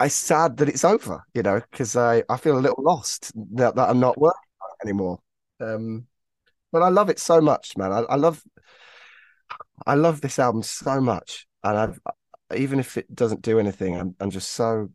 I'm 0.00 0.08
sad 0.08 0.56
that 0.58 0.68
it's 0.68 0.84
over, 0.84 1.22
you 1.34 1.42
know, 1.42 1.60
because 1.70 1.96
I, 1.96 2.22
I 2.28 2.36
feel 2.36 2.58
a 2.58 2.60
little 2.60 2.82
lost 2.82 3.32
that, 3.56 3.76
that 3.76 3.88
I'm 3.88 4.00
not 4.00 4.18
working 4.18 4.40
anymore. 4.84 5.20
Um, 5.60 6.06
but 6.72 6.82
I 6.82 6.88
love 6.88 7.10
it 7.10 7.18
so 7.18 7.40
much, 7.40 7.76
man. 7.76 7.92
I, 7.92 8.00
I 8.00 8.16
love 8.16 8.42
I 9.86 9.94
love 9.94 10.20
this 10.20 10.38
album 10.38 10.62
so 10.62 11.00
much. 11.00 11.46
And 11.62 11.78
I've 11.78 12.00
even 12.56 12.78
if 12.80 12.96
it 12.96 13.14
doesn't 13.14 13.42
do 13.42 13.58
anything, 13.58 13.96
I'm 13.96 14.16
I'm 14.20 14.30
just 14.30 14.50
so 14.52 14.90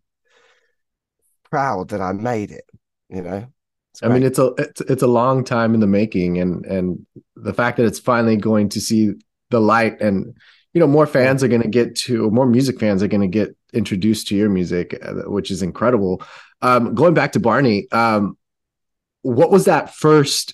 proud 1.49 1.89
that 1.89 2.01
I 2.01 2.11
made 2.11 2.51
it. 2.51 2.65
You 3.09 3.21
know, 3.21 3.47
I 4.01 4.07
mean, 4.07 4.23
it's 4.23 4.39
a 4.39 4.53
it's, 4.57 4.81
it's 4.81 5.03
a 5.03 5.07
long 5.07 5.43
time 5.43 5.73
in 5.73 5.79
the 5.79 5.87
making, 5.87 6.37
and 6.37 6.65
and 6.65 7.05
the 7.35 7.53
fact 7.53 7.77
that 7.77 7.85
it's 7.85 7.99
finally 7.99 8.37
going 8.37 8.69
to 8.69 8.81
see 8.81 9.11
the 9.49 9.59
light, 9.59 9.99
and 9.99 10.37
you 10.73 10.79
know, 10.79 10.87
more 10.87 11.07
fans 11.07 11.43
are 11.43 11.47
going 11.47 11.61
to 11.61 11.67
get 11.67 11.95
to, 11.95 12.29
more 12.31 12.45
music 12.45 12.79
fans 12.79 13.03
are 13.03 13.07
going 13.07 13.21
to 13.21 13.27
get 13.27 13.55
introduced 13.73 14.27
to 14.27 14.35
your 14.35 14.49
music, 14.49 14.97
uh, 15.01 15.29
which 15.29 15.51
is 15.51 15.61
incredible. 15.61 16.21
Um, 16.61 16.93
going 16.93 17.13
back 17.13 17.33
to 17.33 17.39
Barney, 17.39 17.87
um, 17.91 18.37
what 19.21 19.51
was 19.51 19.65
that 19.65 19.93
first 19.93 20.53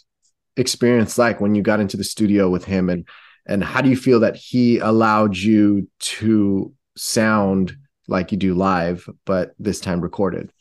experience 0.58 1.18
like 1.18 1.42
when 1.42 1.54
you 1.54 1.62
got 1.62 1.80
into 1.80 1.98
the 1.98 2.04
studio 2.04 2.50
with 2.50 2.66
him, 2.66 2.90
and 2.90 3.08
and 3.46 3.64
how 3.64 3.82
do 3.82 3.90
you 3.90 3.98
feel 3.98 4.22
that 4.22 4.36
he 4.36 4.80
allowed 4.80 5.38
you 5.38 5.88
to 6.00 6.74
sound 6.98 7.78
like 8.08 8.32
you 8.32 8.38
do 8.38 8.56
live, 8.56 9.08
but 9.26 9.54
this 9.60 9.80
time 9.80 10.02
recorded? 10.02 10.52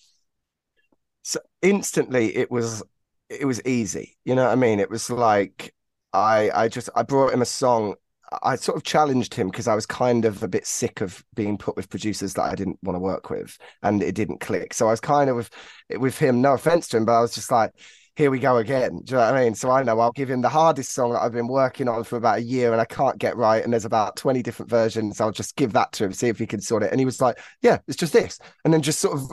So 1.25 1.41
instantly 1.63 2.37
it 2.37 2.51
was 2.51 2.83
it 3.29 3.47
was 3.47 3.61
easy 3.67 4.17
you 4.25 4.35
know 4.35 4.45
what 4.45 4.53
i 4.53 4.55
mean 4.55 4.79
it 4.79 4.91
was 4.91 5.11
like 5.11 5.75
i 6.13 6.51
i 6.55 6.69
just 6.69 6.89
i 6.95 7.03
brought 7.03 7.33
him 7.33 7.43
a 7.43 7.47
song 7.47 7.95
i 8.43 8.55
sort 8.55 8.77
of 8.77 8.85
challenged 8.85 9.35
him 9.35 9.49
because 9.49 9.67
i 9.67 9.75
was 9.75 9.87
kind 9.87 10.25
of 10.25 10.43
a 10.43 10.49
bit 10.49 10.67
sick 10.67 11.01
of 11.01 11.25
being 11.35 11.57
put 11.59 11.77
with 11.77 11.89
producers 11.89 12.35
that 12.35 12.43
i 12.45 12.55
didn't 12.55 12.79
want 12.83 12.95
to 12.95 13.01
work 13.01 13.31
with 13.31 13.59
and 13.83 14.03
it 14.03 14.15
didn't 14.15 14.41
click 14.41 14.75
so 14.75 14.87
i 14.87 14.91
was 14.91 15.01
kind 15.01 15.31
of 15.31 15.37
with 15.37 15.51
with 15.99 16.19
him 16.19 16.41
no 16.41 16.53
offense 16.53 16.87
to 16.89 16.97
him 16.97 17.05
but 17.05 17.19
i 17.19 17.21
was 17.21 17.35
just 17.35 17.51
like 17.51 17.73
here 18.17 18.31
we 18.31 18.39
go 18.39 18.59
again. 18.59 19.01
Do 19.03 19.15
you 19.15 19.17
know 19.17 19.25
what 19.25 19.35
I 19.35 19.45
mean? 19.45 19.55
So 19.55 19.71
I 19.71 19.83
know 19.83 19.99
I'll 19.99 20.13
give 20.13 20.31
him 20.31 20.41
the 20.41 20.49
hardest 20.49 20.93
song 20.93 21.13
that 21.13 21.23
I've 21.23 21.33
been 21.33 21.49
working 21.49 21.89
on 21.89 22.05
for 22.05 22.17
about 22.17 22.39
a 22.39 22.43
year 22.43 22.71
and 22.71 22.81
I 22.81 22.85
can't 22.85 23.19
get 23.19 23.37
right. 23.37 23.63
And 23.63 23.73
there's 23.73 23.85
about 23.85 24.17
20 24.17 24.41
different 24.41 24.71
versions. 24.71 25.21
I'll 25.21 25.33
just 25.33 25.57
give 25.57 25.73
that 25.73 25.91
to 25.95 26.05
him, 26.05 26.13
see 26.13 26.29
if 26.29 26.39
he 26.39 26.47
can 26.47 26.61
sort 26.61 26.85
it. 26.85 26.93
And 26.93 27.01
he 27.01 27.05
was 27.05 27.21
like, 27.21 27.39
Yeah, 27.61 27.79
it's 27.89 27.97
just 27.97 28.13
this. 28.13 28.39
And 28.65 28.73
then 28.73 28.83
just 28.83 29.01
sort 29.01 29.15
of 29.19 29.29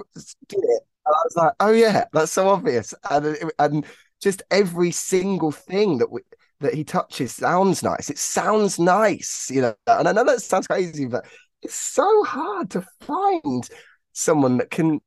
did 0.47 0.63
it. 0.63 0.81
I 1.13 1.21
was 1.23 1.35
like, 1.35 1.53
oh 1.59 1.71
yeah, 1.71 2.05
that's 2.13 2.31
so 2.31 2.49
obvious. 2.49 2.93
And 3.09 3.37
and 3.59 3.85
just 4.21 4.43
every 4.51 4.91
single 4.91 5.51
thing 5.51 5.97
that 5.99 6.11
we 6.11 6.21
that 6.59 6.73
he 6.73 6.83
touches 6.83 7.33
sounds 7.33 7.83
nice. 7.83 8.09
It 8.09 8.19
sounds 8.19 8.79
nice, 8.79 9.49
you 9.51 9.61
know. 9.61 9.75
And 9.87 10.07
I 10.07 10.11
know 10.11 10.23
that 10.23 10.41
sounds 10.41 10.67
crazy, 10.67 11.05
but 11.05 11.25
it's 11.61 11.75
so 11.75 12.23
hard 12.23 12.69
to 12.71 12.85
find 13.01 13.67
someone 14.13 14.57
that 14.57 14.69
can 14.71 14.99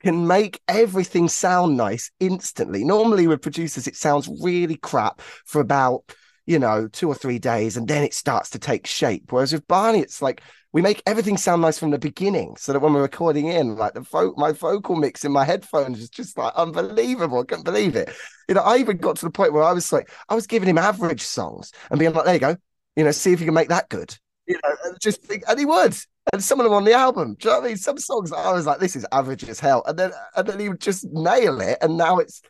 can 0.00 0.26
make 0.26 0.60
everything 0.68 1.28
sound 1.28 1.76
nice 1.76 2.10
instantly. 2.20 2.84
Normally 2.84 3.26
with 3.26 3.42
producers, 3.42 3.86
it 3.86 3.96
sounds 3.96 4.28
really 4.42 4.76
crap 4.76 5.20
for 5.46 5.60
about 5.60 6.04
you 6.46 6.58
know 6.58 6.88
two 6.88 7.08
or 7.08 7.14
three 7.14 7.38
days, 7.38 7.76
and 7.76 7.88
then 7.88 8.02
it 8.02 8.14
starts 8.14 8.50
to 8.50 8.58
take 8.58 8.86
shape. 8.86 9.32
Whereas 9.32 9.52
with 9.52 9.66
Barney, 9.66 10.00
it's 10.00 10.22
like 10.22 10.42
we 10.74 10.82
make 10.82 11.00
everything 11.06 11.36
sound 11.36 11.62
nice 11.62 11.78
from 11.78 11.92
the 11.92 11.98
beginning 12.00 12.56
so 12.56 12.72
that 12.72 12.80
when 12.80 12.92
we're 12.92 13.02
recording 13.02 13.46
in 13.46 13.76
like 13.76 13.94
the 13.94 14.00
vo- 14.00 14.34
my 14.36 14.50
vocal 14.50 14.96
mix 14.96 15.24
in 15.24 15.30
my 15.30 15.44
headphones 15.44 16.00
is 16.00 16.10
just 16.10 16.36
like 16.36 16.52
unbelievable. 16.56 17.38
I 17.38 17.44
couldn't 17.44 17.64
believe 17.64 17.94
it. 17.94 18.12
You 18.48 18.56
know 18.56 18.62
i 18.62 18.76
even 18.76 18.98
got 18.98 19.16
to 19.16 19.24
the 19.24 19.30
point 19.30 19.54
where 19.54 19.62
i 19.62 19.72
was 19.72 19.90
like 19.90 20.10
i 20.28 20.34
was 20.34 20.46
giving 20.46 20.68
him 20.68 20.76
average 20.76 21.22
songs 21.22 21.72
and 21.90 21.98
being 21.98 22.12
like 22.12 22.24
there 22.24 22.34
you 22.34 22.40
go. 22.40 22.56
You 22.96 23.04
know 23.04 23.12
see 23.12 23.32
if 23.32 23.40
you 23.40 23.46
can 23.46 23.54
make 23.54 23.68
that 23.68 23.88
good. 23.88 24.18
You 24.46 24.58
know 24.62 24.74
and 24.84 24.96
just 25.00 25.22
think 25.22 25.44
and 25.48 25.58
he 25.58 25.64
would. 25.64 25.96
And 26.32 26.42
some 26.42 26.58
of 26.58 26.64
them 26.64 26.72
on 26.72 26.84
the 26.84 26.92
album 26.92 27.36
do 27.38 27.48
you 27.48 27.54
know 27.54 27.60
what 27.60 27.66
i 27.66 27.68
mean? 27.68 27.76
Some 27.76 27.96
songs 27.96 28.32
i 28.32 28.52
was 28.52 28.66
like 28.66 28.80
this 28.80 28.96
is 28.96 29.06
average 29.12 29.44
as 29.44 29.60
hell. 29.60 29.84
And 29.86 29.96
then 29.96 30.10
and 30.36 30.46
then 30.46 30.58
he 30.58 30.68
would 30.68 30.80
just 30.80 31.06
nail 31.12 31.60
it 31.60 31.78
and 31.80 31.96
now 31.96 32.18
it's 32.18 32.42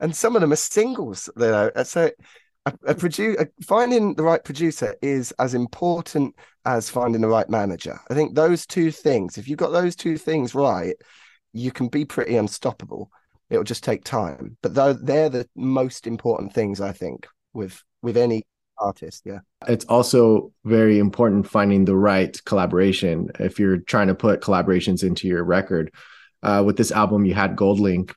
and 0.00 0.14
some 0.14 0.34
of 0.34 0.42
them 0.42 0.52
are 0.52 0.56
singles 0.56 1.30
you 1.36 1.46
know 1.46 1.70
so 1.84 2.10
a, 2.86 2.94
producer 2.94 3.50
finding 3.62 4.14
the 4.14 4.22
right 4.22 4.42
producer 4.42 4.96
is 5.02 5.32
as 5.38 5.54
important 5.54 6.34
as 6.64 6.90
finding 6.90 7.20
the 7.20 7.28
right 7.28 7.48
manager. 7.48 7.98
I 8.10 8.14
think 8.14 8.34
those 8.34 8.66
two 8.66 8.90
things, 8.90 9.38
if 9.38 9.48
you've 9.48 9.58
got 9.58 9.70
those 9.70 9.96
two 9.96 10.18
things 10.18 10.54
right, 10.54 10.96
you 11.52 11.70
can 11.70 11.88
be 11.88 12.04
pretty 12.04 12.36
unstoppable. 12.36 13.10
It'll 13.50 13.64
just 13.64 13.84
take 13.84 14.04
time, 14.04 14.56
but 14.62 14.74
they're 14.74 15.28
the 15.28 15.48
most 15.56 16.06
important 16.06 16.52
things 16.52 16.80
I 16.80 16.92
think 16.92 17.26
with 17.54 17.82
with 18.02 18.16
any 18.16 18.44
artist. 18.78 19.22
Yeah, 19.24 19.40
it's 19.66 19.86
also 19.86 20.52
very 20.64 20.98
important 20.98 21.48
finding 21.48 21.84
the 21.84 21.96
right 21.96 22.38
collaboration 22.44 23.30
if 23.40 23.58
you're 23.58 23.78
trying 23.78 24.08
to 24.08 24.14
put 24.14 24.42
collaborations 24.42 25.02
into 25.02 25.26
your 25.26 25.44
record. 25.44 25.92
Uh, 26.42 26.62
with 26.64 26.76
this 26.76 26.92
album, 26.92 27.24
you 27.24 27.34
had 27.34 27.56
GoldLink 27.56 28.12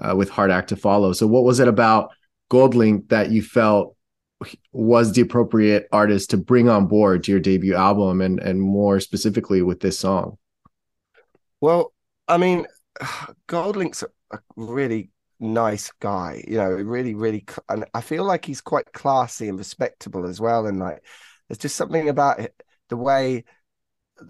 uh, 0.00 0.14
with 0.16 0.30
Hard 0.30 0.50
Act 0.50 0.68
to 0.70 0.76
Follow. 0.76 1.12
So, 1.12 1.26
what 1.26 1.44
was 1.44 1.60
it 1.60 1.68
about 1.68 2.12
GoldLink 2.50 3.08
that 3.08 3.30
you 3.30 3.42
felt 3.42 3.95
was 4.72 5.12
the 5.12 5.22
appropriate 5.22 5.88
artist 5.92 6.30
to 6.30 6.36
bring 6.36 6.68
on 6.68 6.86
board 6.86 7.24
to 7.24 7.30
your 7.32 7.40
debut 7.40 7.74
album 7.74 8.20
and 8.20 8.38
and 8.40 8.60
more 8.60 9.00
specifically 9.00 9.62
with 9.62 9.80
this 9.80 9.98
song? 9.98 10.38
Well 11.60 11.92
i 12.28 12.36
mean 12.36 12.66
goldlink's 13.48 14.04
a 14.32 14.38
really 14.56 15.10
nice 15.38 15.92
guy 16.00 16.42
you 16.48 16.56
know 16.56 16.70
really 16.70 17.14
really 17.14 17.44
and 17.68 17.84
i 17.92 18.00
feel 18.00 18.24
like 18.24 18.44
he's 18.44 18.62
quite 18.62 18.90
classy 18.92 19.48
and 19.48 19.58
respectable 19.58 20.26
as 20.26 20.40
well. 20.40 20.66
And 20.66 20.78
like 20.78 21.02
there's 21.48 21.58
just 21.58 21.76
something 21.76 22.08
about 22.08 22.40
it 22.40 22.54
the 22.88 22.96
way 22.96 23.44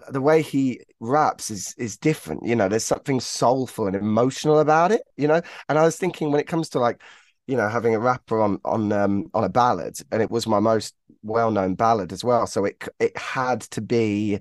the 0.09 0.21
way 0.21 0.41
he 0.41 0.81
raps 0.99 1.49
is 1.49 1.73
is 1.77 1.97
different 1.97 2.45
you 2.45 2.55
know 2.55 2.67
there's 2.67 2.83
something 2.83 3.19
soulful 3.19 3.87
and 3.87 3.95
emotional 3.95 4.59
about 4.59 4.91
it 4.91 5.01
you 5.15 5.27
know? 5.27 5.41
And 5.69 5.79
i 5.79 5.83
was 5.83 5.97
thinking 5.97 6.31
when 6.31 6.41
it 6.41 6.47
comes 6.47 6.69
to 6.69 6.79
like 6.79 7.01
you 7.47 7.55
know, 7.55 7.69
having 7.69 7.95
a 7.95 7.99
rapper 7.99 8.41
on 8.41 8.59
on 8.65 8.91
um, 8.91 9.29
on 9.33 9.43
a 9.43 9.49
ballad, 9.49 9.97
and 10.11 10.21
it 10.21 10.29
was 10.29 10.45
my 10.47 10.59
most 10.59 10.93
well 11.23 11.51
known 11.51 11.75
ballad 11.75 12.11
as 12.13 12.23
well. 12.23 12.45
So 12.45 12.65
it 12.65 12.83
it 12.99 13.17
had 13.17 13.61
to 13.61 13.81
be 13.81 14.39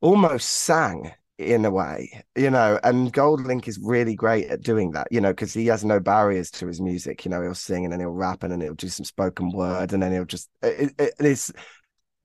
almost 0.00 0.50
sang 0.50 1.12
in 1.38 1.64
a 1.64 1.70
way, 1.70 2.24
you 2.36 2.50
know. 2.50 2.78
And 2.84 3.12
GoldLink 3.12 3.68
is 3.68 3.78
really 3.82 4.14
great 4.14 4.46
at 4.48 4.62
doing 4.62 4.92
that, 4.92 5.08
you 5.10 5.20
know, 5.20 5.30
because 5.32 5.52
he 5.52 5.66
has 5.66 5.84
no 5.84 6.00
barriers 6.00 6.50
to 6.52 6.66
his 6.66 6.80
music. 6.80 7.24
You 7.24 7.30
know, 7.30 7.42
he'll 7.42 7.54
sing 7.54 7.84
and 7.84 7.92
then 7.92 8.00
he'll 8.00 8.10
rap 8.10 8.42
and 8.42 8.52
then 8.52 8.60
he'll 8.60 8.74
do 8.74 8.88
some 8.88 9.04
spoken 9.04 9.50
word 9.50 9.92
and 9.92 10.02
then 10.02 10.12
he'll 10.12 10.24
just 10.24 10.48
it, 10.62 10.94
it, 10.98 11.14
it 11.18 11.26
is. 11.26 11.52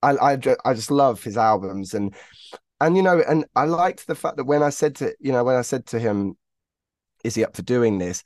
I 0.03 0.11
I 0.33 0.55
I 0.63 0.73
just 0.73 0.91
love 0.91 1.23
his 1.23 1.37
albums 1.37 1.93
and 1.93 2.13
and 2.79 2.95
you 2.95 3.01
know 3.01 3.19
and 3.27 3.45
I 3.55 3.65
liked 3.65 4.05
the 4.05 4.15
fact 4.15 4.37
that 4.37 4.45
when 4.45 4.61
I 4.61 4.69
said 4.69 4.95
to 4.97 5.15
you 5.19 5.31
know 5.31 5.43
when 5.43 5.55
I 5.55 5.61
said 5.61 5.87
to 5.87 5.99
him, 5.99 6.37
is 7.23 7.35
he 7.35 7.43
up 7.43 7.55
for 7.55 7.63
doing 7.63 7.97
this? 7.97 8.23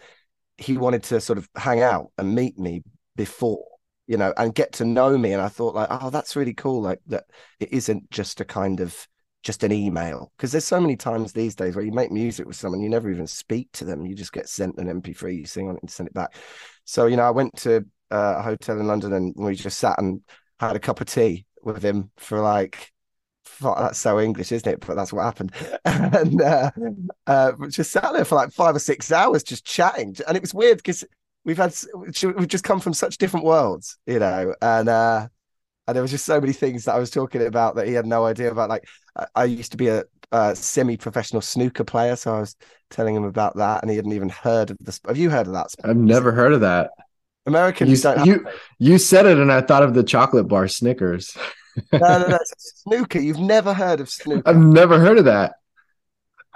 He 0.61 0.77
wanted 0.77 1.03
to 1.03 1.19
sort 1.19 1.37
of 1.37 1.49
hang 1.55 1.81
out 1.81 2.11
and 2.17 2.35
meet 2.35 2.57
me 2.57 2.83
before 3.15 3.65
you 4.07 4.17
know 4.17 4.33
and 4.37 4.55
get 4.55 4.73
to 4.73 4.85
know 4.85 5.17
me. 5.17 5.33
And 5.33 5.41
i 5.41 5.47
thought 5.47 5.75
like 5.75 5.87
oh 5.89 6.09
that's 6.09 6.35
really 6.35 6.53
cool. 6.53 6.81
Like 6.81 6.99
that 7.07 7.25
it 7.59 7.71
isn't 7.71 8.09
just 8.11 8.41
a 8.41 8.45
kind 8.45 8.79
of 8.79 9.07
just 9.43 9.63
an 9.63 9.71
email. 9.71 10.31
Because 10.37 10.51
there's 10.51 10.65
so 10.65 10.79
many 10.79 10.95
times 10.95 11.33
these 11.33 11.55
days 11.55 11.75
where 11.75 11.85
you 11.85 11.91
make 11.91 12.11
music 12.11 12.45
with 12.45 12.55
someone 12.55 12.81
you 12.81 12.89
never 12.89 13.09
even 13.09 13.27
speak 13.27 13.69
to 13.73 13.85
them. 13.85 14.05
You 14.05 14.15
just 14.15 14.33
get 14.33 14.47
sent 14.47 14.77
an 14.77 15.01
mp3 15.01 15.37
you 15.37 15.45
sing 15.45 15.67
on 15.67 15.75
it 15.75 15.83
and 15.83 15.91
send 15.91 16.07
it 16.07 16.13
back. 16.13 16.35
So 16.85 17.07
you 17.07 17.17
know, 17.17 17.23
I 17.23 17.31
went 17.31 17.55
to 17.57 17.85
uh, 18.11 18.35
a 18.37 18.41
hotel 18.41 18.79
in 18.79 18.87
London 18.87 19.13
and 19.13 19.33
we 19.35 19.55
just 19.55 19.79
sat 19.79 19.97
and 19.99 20.21
had 20.59 20.75
a 20.75 20.79
cup 20.79 21.01
of 21.01 21.07
tea 21.07 21.45
with 21.63 21.83
him 21.83 22.11
for 22.17 22.39
like 22.39 22.91
that's 23.61 23.99
so 23.99 24.19
English, 24.19 24.51
isn't 24.51 24.71
it? 24.71 24.85
But 24.85 24.95
that's 24.95 25.13
what 25.13 25.23
happened. 25.23 25.51
and 25.85 26.41
uh, 26.41 26.71
uh, 27.27 27.51
just 27.69 27.91
sat 27.91 28.11
there 28.13 28.25
for 28.25 28.35
like 28.35 28.51
five 28.51 28.75
or 28.75 28.79
six 28.79 29.11
hours 29.11 29.43
just 29.43 29.65
chatting. 29.65 30.15
And 30.27 30.35
it 30.37 30.41
was 30.41 30.53
weird 30.53 30.77
because 30.77 31.03
we've 31.45 31.57
had 31.57 31.73
we've 32.23 32.47
just 32.47 32.63
come 32.63 32.79
from 32.79 32.93
such 32.93 33.17
different 33.17 33.45
worlds, 33.45 33.97
you 34.05 34.19
know, 34.19 34.55
and 34.61 34.89
uh, 34.89 35.27
and 35.87 35.95
there 35.95 36.01
was 36.01 36.11
just 36.11 36.25
so 36.25 36.39
many 36.39 36.53
things 36.53 36.85
that 36.85 36.95
I 36.95 36.99
was 36.99 37.09
talking 37.09 37.45
about 37.45 37.75
that 37.75 37.87
he 37.87 37.93
had 37.93 38.05
no 38.05 38.25
idea 38.25 38.51
about. 38.51 38.69
Like 38.69 38.87
I, 39.35 39.45
used 39.45 39.71
to 39.71 39.77
be 39.77 39.87
a, 39.87 40.03
a 40.31 40.55
semi-professional 40.55 41.41
snooker 41.41 41.83
player, 41.83 42.15
so 42.15 42.35
I 42.35 42.39
was 42.39 42.55
telling 42.89 43.15
him 43.15 43.23
about 43.23 43.57
that, 43.57 43.81
and 43.81 43.89
he 43.89 43.97
hadn't 43.97 44.13
even 44.13 44.29
heard 44.29 44.71
of 44.71 44.77
this. 44.79 44.99
Have 45.07 45.17
you 45.17 45.29
heard 45.29 45.47
of 45.47 45.53
that? 45.53 45.67
I've 45.83 45.97
never 45.97 46.31
heard 46.31 46.53
of 46.53 46.61
that. 46.61 46.91
Americans 47.47 47.89
you, 47.89 47.97
don't. 47.97 48.25
You 48.25 48.47
you 48.77 48.97
said 48.97 49.25
it, 49.25 49.37
and 49.37 49.51
I 49.51 49.61
thought 49.61 49.83
of 49.83 49.93
the 49.93 50.03
chocolate 50.03 50.47
bar 50.47 50.67
Snickers. 50.67 51.35
no, 51.93 51.99
no, 51.99 52.27
no. 52.27 52.37
Snooker. 52.57 53.19
You've 53.19 53.39
never 53.39 53.73
heard 53.73 53.99
of 53.99 54.09
snooker. 54.09 54.43
I've 54.45 54.57
never 54.57 54.99
heard 54.99 55.17
of 55.17 55.25
that. 55.25 55.53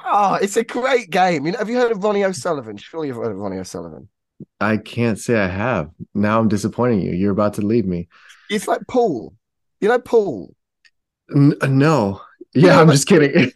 Oh, 0.04 0.36
it's 0.36 0.58
a 0.58 0.64
great 0.64 1.10
game. 1.10 1.46
You 1.46 1.54
know, 1.54 1.60
have 1.60 1.70
you 1.70 1.78
heard 1.78 1.92
of 1.92 2.04
Ronnie 2.04 2.24
O'Sullivan? 2.24 2.78
Surely 2.78 3.08
you've 3.08 3.18
heard 3.18 3.32
of 3.32 3.38
Ronnie 3.38 3.58
O'Sullivan. 3.58 4.10
I 4.60 4.78
can't 4.78 5.18
say 5.20 5.40
I 5.40 5.48
have. 5.48 5.90
Now 6.14 6.40
I'm 6.40 6.48
disappointing 6.48 7.02
you. 7.02 7.12
You're 7.14 7.32
about 7.32 7.56
to 7.56 7.62
leave 7.62 7.86
me. 7.86 8.08
It's 8.50 8.68
like 8.68 8.82
pool. 8.88 9.34
You 9.82 9.90
know 9.90 10.00
pool. 10.00 10.56
N- 11.34 11.56
uh, 11.62 11.68
no. 11.68 12.22
Yeah, 12.54 12.80
I'm 12.80 12.90
just 12.90 13.08
kidding. 13.08 13.52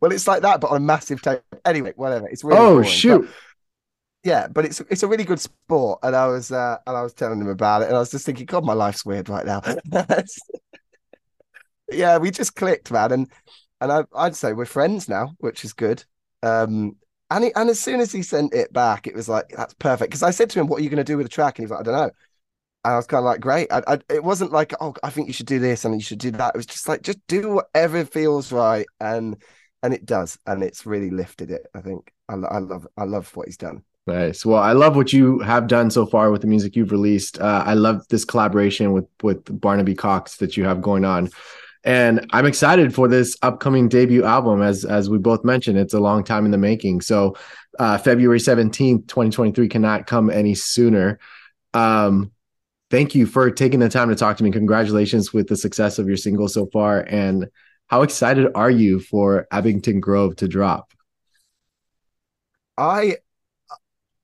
well, 0.00 0.12
it's 0.12 0.26
like 0.26 0.42
that, 0.42 0.60
but 0.60 0.70
on 0.70 0.76
a 0.76 0.80
massive 0.80 1.20
tape. 1.20 1.40
Anyway, 1.64 1.92
whatever. 1.96 2.28
It's 2.28 2.44
really. 2.44 2.58
Oh 2.58 2.74
boring, 2.74 2.88
shoot! 2.88 3.28
Yeah, 4.24 4.46
but 4.46 4.64
it's 4.64 4.80
it's 4.82 5.02
a 5.02 5.08
really 5.08 5.24
good 5.24 5.40
sport, 5.40 5.98
and 6.04 6.14
I 6.14 6.28
was 6.28 6.52
uh, 6.52 6.78
and 6.86 6.96
I 6.96 7.02
was 7.02 7.12
telling 7.12 7.40
him 7.40 7.48
about 7.48 7.82
it, 7.82 7.86
and 7.88 7.96
I 7.96 7.98
was 7.98 8.10
just 8.12 8.24
thinking, 8.24 8.46
God, 8.46 8.64
my 8.64 8.72
life's 8.72 9.04
weird 9.04 9.28
right 9.28 9.44
now. 9.44 9.62
yeah, 11.90 12.18
we 12.18 12.30
just 12.30 12.54
clicked, 12.56 12.90
man, 12.90 13.12
and 13.12 13.28
and 13.80 13.92
I, 13.92 14.04
I'd 14.14 14.36
say 14.36 14.52
we're 14.52 14.64
friends 14.66 15.08
now, 15.08 15.34
which 15.38 15.64
is 15.64 15.72
good. 15.72 16.04
Um, 16.42 16.96
and 17.30 17.44
he, 17.44 17.52
and 17.54 17.68
as 17.70 17.80
soon 17.80 18.00
as 18.00 18.12
he 18.12 18.22
sent 18.22 18.54
it 18.54 18.72
back, 18.72 19.06
it 19.06 19.14
was 19.14 19.28
like 19.28 19.48
that's 19.56 19.74
perfect. 19.74 20.10
Because 20.10 20.22
I 20.22 20.30
said 20.30 20.50
to 20.50 20.60
him, 20.60 20.66
"What 20.68 20.80
are 20.80 20.84
you 20.84 20.90
going 20.90 20.98
to 20.98 21.04
do 21.04 21.16
with 21.16 21.26
the 21.26 21.30
track?" 21.30 21.58
And 21.58 21.64
he's 21.64 21.70
like, 21.70 21.80
"I 21.80 21.82
don't 21.84 21.94
know." 21.96 22.10
And 22.84 22.94
I 22.94 22.96
was 22.96 23.06
kind 23.06 23.20
of 23.20 23.26
like, 23.26 23.40
"Great." 23.40 23.72
I, 23.72 23.82
I, 23.88 23.98
it 24.10 24.24
wasn't 24.24 24.52
like, 24.52 24.74
"Oh, 24.80 24.94
I 25.02 25.10
think 25.10 25.28
you 25.28 25.34
should 25.34 25.46
do 25.46 25.60
this 25.60 25.84
and 25.84 25.94
you 25.94 26.02
should 26.02 26.20
do 26.20 26.32
that." 26.32 26.54
It 26.54 26.58
was 26.58 26.66
just 26.66 26.88
like, 26.88 27.02
just 27.02 27.20
do 27.28 27.50
whatever 27.50 28.04
feels 28.06 28.52
right, 28.52 28.86
and 29.00 29.36
and 29.82 29.94
it 29.94 30.06
does, 30.06 30.38
and 30.46 30.62
it's 30.64 30.86
really 30.86 31.10
lifted 31.10 31.50
it. 31.52 31.66
I 31.74 31.82
think 31.82 32.12
I, 32.28 32.34
I 32.36 32.58
love 32.60 32.86
I 32.98 33.04
love 33.04 33.34
what 33.36 33.48
he's 33.48 33.58
done. 33.58 33.84
Nice. 34.06 34.44
Well, 34.44 34.60
I 34.60 34.72
love 34.72 34.96
what 34.96 35.12
you 35.12 35.38
have 35.40 35.68
done 35.68 35.90
so 35.90 36.06
far 36.06 36.30
with 36.32 36.40
the 36.40 36.48
music 36.48 36.74
you've 36.74 36.90
released. 36.90 37.40
Uh, 37.40 37.62
I 37.64 37.74
love 37.74 38.06
this 38.08 38.24
collaboration 38.24 38.92
with 38.92 39.06
with 39.22 39.60
Barnaby 39.60 39.94
Cox 39.94 40.38
that 40.38 40.56
you 40.56 40.64
have 40.64 40.82
going 40.82 41.04
on 41.04 41.30
and 41.84 42.26
I'm 42.30 42.46
excited 42.46 42.94
for 42.94 43.08
this 43.08 43.36
upcoming 43.42 43.88
debut 43.88 44.24
album. 44.24 44.62
As 44.62 44.84
as 44.84 45.10
we 45.10 45.18
both 45.18 45.44
mentioned, 45.44 45.78
it's 45.78 45.94
a 45.94 46.00
long 46.00 46.22
time 46.22 46.44
in 46.44 46.50
the 46.50 46.58
making. 46.58 47.00
So 47.00 47.36
uh, 47.78 47.98
February 47.98 48.38
17th, 48.38 49.08
2023 49.08 49.68
cannot 49.68 50.06
come 50.06 50.30
any 50.30 50.54
sooner. 50.54 51.18
Um, 51.74 52.30
thank 52.90 53.14
you 53.14 53.26
for 53.26 53.50
taking 53.50 53.80
the 53.80 53.88
time 53.88 54.10
to 54.10 54.14
talk 54.14 54.36
to 54.36 54.44
me. 54.44 54.52
Congratulations 54.52 55.32
with 55.32 55.48
the 55.48 55.56
success 55.56 55.98
of 55.98 56.06
your 56.06 56.16
single 56.16 56.48
so 56.48 56.66
far. 56.66 57.00
And 57.00 57.48
how 57.88 58.02
excited 58.02 58.48
are 58.54 58.70
you 58.70 59.00
for 59.00 59.48
Abington 59.50 60.00
Grove 60.00 60.36
to 60.36 60.48
drop? 60.48 60.92
I 62.78 63.16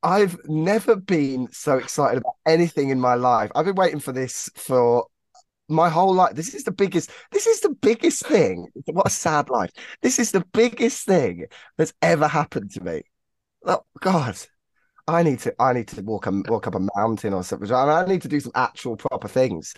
I've 0.02 0.38
never 0.46 0.96
been 0.96 1.48
so 1.50 1.78
excited 1.78 2.18
about 2.18 2.36
anything 2.46 2.90
in 2.90 3.00
my 3.00 3.14
life. 3.14 3.50
I've 3.54 3.64
been 3.64 3.74
waiting 3.74 4.00
for 4.00 4.12
this 4.12 4.48
for 4.54 5.06
my 5.68 5.88
whole 5.88 6.14
life. 6.14 6.34
This 6.34 6.54
is 6.54 6.64
the 6.64 6.70
biggest. 6.72 7.10
This 7.32 7.46
is 7.46 7.60
the 7.60 7.70
biggest 7.70 8.24
thing. 8.26 8.68
What 8.86 9.08
a 9.08 9.10
sad 9.10 9.50
life. 9.50 9.70
This 10.02 10.18
is 10.18 10.30
the 10.30 10.44
biggest 10.52 11.04
thing 11.06 11.46
that's 11.76 11.92
ever 12.00 12.28
happened 12.28 12.70
to 12.72 12.82
me. 12.82 13.02
Oh 13.66 13.82
God, 14.00 14.36
I 15.06 15.22
need 15.22 15.40
to. 15.40 15.54
I 15.58 15.72
need 15.72 15.88
to 15.88 16.02
walk 16.02 16.26
a 16.26 16.42
walk 16.48 16.66
up 16.66 16.74
a 16.74 16.88
mountain 16.96 17.34
or 17.34 17.42
something. 17.42 17.70
I 17.72 18.04
need 18.06 18.22
to 18.22 18.28
do 18.28 18.40
some 18.40 18.52
actual 18.54 18.96
proper 18.96 19.28
things. 19.28 19.74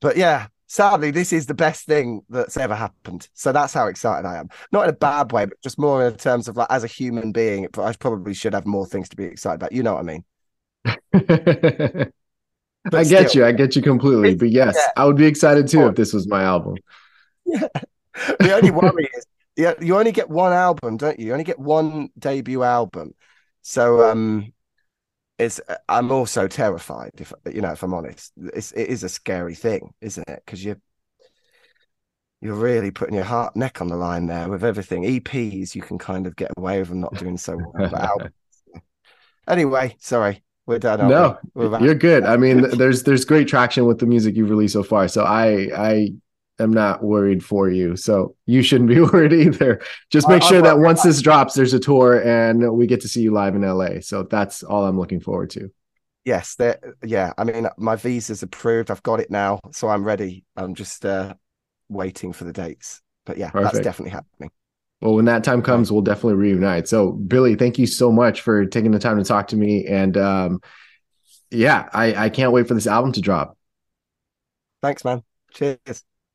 But 0.00 0.16
yeah, 0.16 0.48
sadly, 0.68 1.10
this 1.10 1.32
is 1.32 1.46
the 1.46 1.54
best 1.54 1.86
thing 1.86 2.20
that's 2.28 2.56
ever 2.56 2.76
happened. 2.76 3.28
So 3.34 3.50
that's 3.50 3.74
how 3.74 3.88
excited 3.88 4.26
I 4.26 4.36
am. 4.36 4.48
Not 4.70 4.84
in 4.84 4.90
a 4.90 4.96
bad 4.96 5.32
way, 5.32 5.46
but 5.46 5.60
just 5.62 5.78
more 5.78 6.06
in 6.06 6.14
terms 6.14 6.46
of 6.46 6.56
like 6.56 6.68
as 6.70 6.84
a 6.84 6.86
human 6.86 7.32
being. 7.32 7.66
I 7.76 7.92
probably 7.94 8.34
should 8.34 8.54
have 8.54 8.66
more 8.66 8.86
things 8.86 9.08
to 9.08 9.16
be 9.16 9.24
excited 9.24 9.56
about. 9.56 9.72
You 9.72 9.82
know 9.82 9.94
what 9.94 10.00
I 10.00 10.04
mean? 10.04 10.24
I 12.92 13.04
get 13.04 13.34
you. 13.34 13.44
I 13.44 13.52
get 13.52 13.74
you 13.74 13.82
completely. 13.82 14.34
But 14.36 14.50
yes, 14.50 14.76
yeah. 14.76 14.92
I 14.96 15.04
would 15.04 15.16
be 15.16 15.26
excited 15.26 15.66
too 15.66 15.86
if 15.88 15.96
this 15.96 16.12
was 16.12 16.28
my 16.28 16.42
album. 16.42 16.76
Yeah. 17.50 17.68
The 18.40 18.54
only 18.54 18.70
worry 18.72 19.08
is 19.16 19.26
yeah, 19.56 19.74
you 19.80 19.96
only 19.96 20.12
get 20.12 20.28
one 20.28 20.52
album, 20.52 20.98
don't 20.98 21.18
you? 21.18 21.26
You 21.26 21.32
only 21.32 21.44
get 21.44 21.58
one 21.58 22.10
debut 22.18 22.62
album. 22.62 23.14
So 23.62 24.10
um 24.10 24.52
it's 25.38 25.60
uh, 25.68 25.76
I'm 25.88 26.10
also 26.10 26.48
terrified 26.48 27.12
if 27.18 27.32
you 27.52 27.60
know 27.60 27.72
if 27.72 27.82
I'm 27.82 27.94
honest. 27.94 28.32
It's 28.54 28.72
it 28.72 28.88
is 28.88 29.04
a 29.04 29.08
scary 29.08 29.54
thing, 29.54 29.92
isn't 30.00 30.28
it? 30.28 30.42
Because 30.44 30.64
you're 30.64 30.80
you're 32.40 32.54
really 32.54 32.90
putting 32.90 33.14
your 33.14 33.24
heart 33.24 33.56
neck 33.56 33.80
on 33.80 33.88
the 33.88 33.96
line 33.96 34.26
there 34.26 34.48
with 34.48 34.64
everything. 34.64 35.02
EPs 35.02 35.74
you 35.74 35.82
can 35.82 35.98
kind 35.98 36.26
of 36.26 36.36
get 36.36 36.52
away 36.56 36.78
with 36.78 36.88
them 36.88 37.00
not 37.00 37.14
doing 37.16 37.36
so 37.38 37.58
well. 37.74 38.18
Anyway, 39.48 39.96
sorry 39.98 40.44
we're 40.68 40.78
done. 40.78 41.08
No, 41.08 41.38
we? 41.54 41.64
you're 41.80 41.94
good. 41.94 42.24
I 42.24 42.36
mean, 42.36 42.60
there's 42.76 43.02
there's 43.02 43.24
great 43.24 43.48
traction 43.48 43.86
with 43.86 43.98
the 43.98 44.06
music 44.06 44.36
you've 44.36 44.50
released 44.50 44.74
so 44.74 44.82
far. 44.82 45.08
So 45.08 45.24
I 45.24 45.70
I 45.74 46.12
am 46.58 46.72
not 46.72 47.02
worried 47.02 47.44
for 47.44 47.68
you. 47.68 47.96
So 47.96 48.34
you 48.46 48.62
shouldn't 48.62 48.88
be 48.88 49.00
worried 49.12 49.32
either. 49.32 49.80
Just 50.10 50.28
make 50.28 50.42
sure 50.42 50.62
that 50.62 50.78
once 50.78 51.02
this 51.02 51.22
drops, 51.22 51.54
there's 51.54 51.74
a 51.74 51.78
tour 51.78 52.22
and 52.22 52.72
we 52.72 52.86
get 52.86 53.00
to 53.02 53.08
see 53.08 53.22
you 53.22 53.32
live 53.32 53.54
in 53.54 53.62
LA. 53.62 54.00
So 54.00 54.24
that's 54.24 54.62
all 54.62 54.84
I'm 54.84 54.98
looking 54.98 55.20
forward 55.20 55.50
to. 55.50 55.70
Yes, 56.24 56.56
there. 56.56 56.78
yeah. 57.04 57.32
I 57.38 57.44
mean, 57.44 57.68
my 57.78 57.96
visa's 57.96 58.42
approved. 58.42 58.90
I've 58.90 59.02
got 59.02 59.20
it 59.20 59.30
now, 59.30 59.60
so 59.72 59.88
I'm 59.88 60.04
ready. 60.04 60.44
I'm 60.56 60.74
just 60.74 61.06
uh, 61.06 61.34
waiting 61.88 62.32
for 62.32 62.44
the 62.44 62.52
dates. 62.52 63.00
But 63.24 63.38
yeah, 63.38 63.50
Perfect. 63.50 63.72
that's 63.72 63.84
definitely 63.84 64.10
happening. 64.10 64.50
Well, 65.00 65.14
when 65.14 65.26
that 65.26 65.44
time 65.44 65.62
comes, 65.62 65.92
we'll 65.92 66.02
definitely 66.02 66.34
reunite. 66.34 66.88
So, 66.88 67.12
Billy, 67.12 67.54
thank 67.54 67.78
you 67.78 67.86
so 67.86 68.10
much 68.10 68.40
for 68.40 68.66
taking 68.66 68.90
the 68.90 68.98
time 68.98 69.16
to 69.16 69.24
talk 69.24 69.48
to 69.48 69.56
me. 69.56 69.86
And 69.86 70.16
um, 70.16 70.60
yeah, 71.50 71.88
I, 71.92 72.24
I 72.24 72.28
can't 72.30 72.52
wait 72.52 72.66
for 72.66 72.74
this 72.74 72.86
album 72.86 73.12
to 73.12 73.20
drop. 73.20 73.56
Thanks, 74.82 75.04
man. 75.04 75.22
Cheers. 75.52 76.04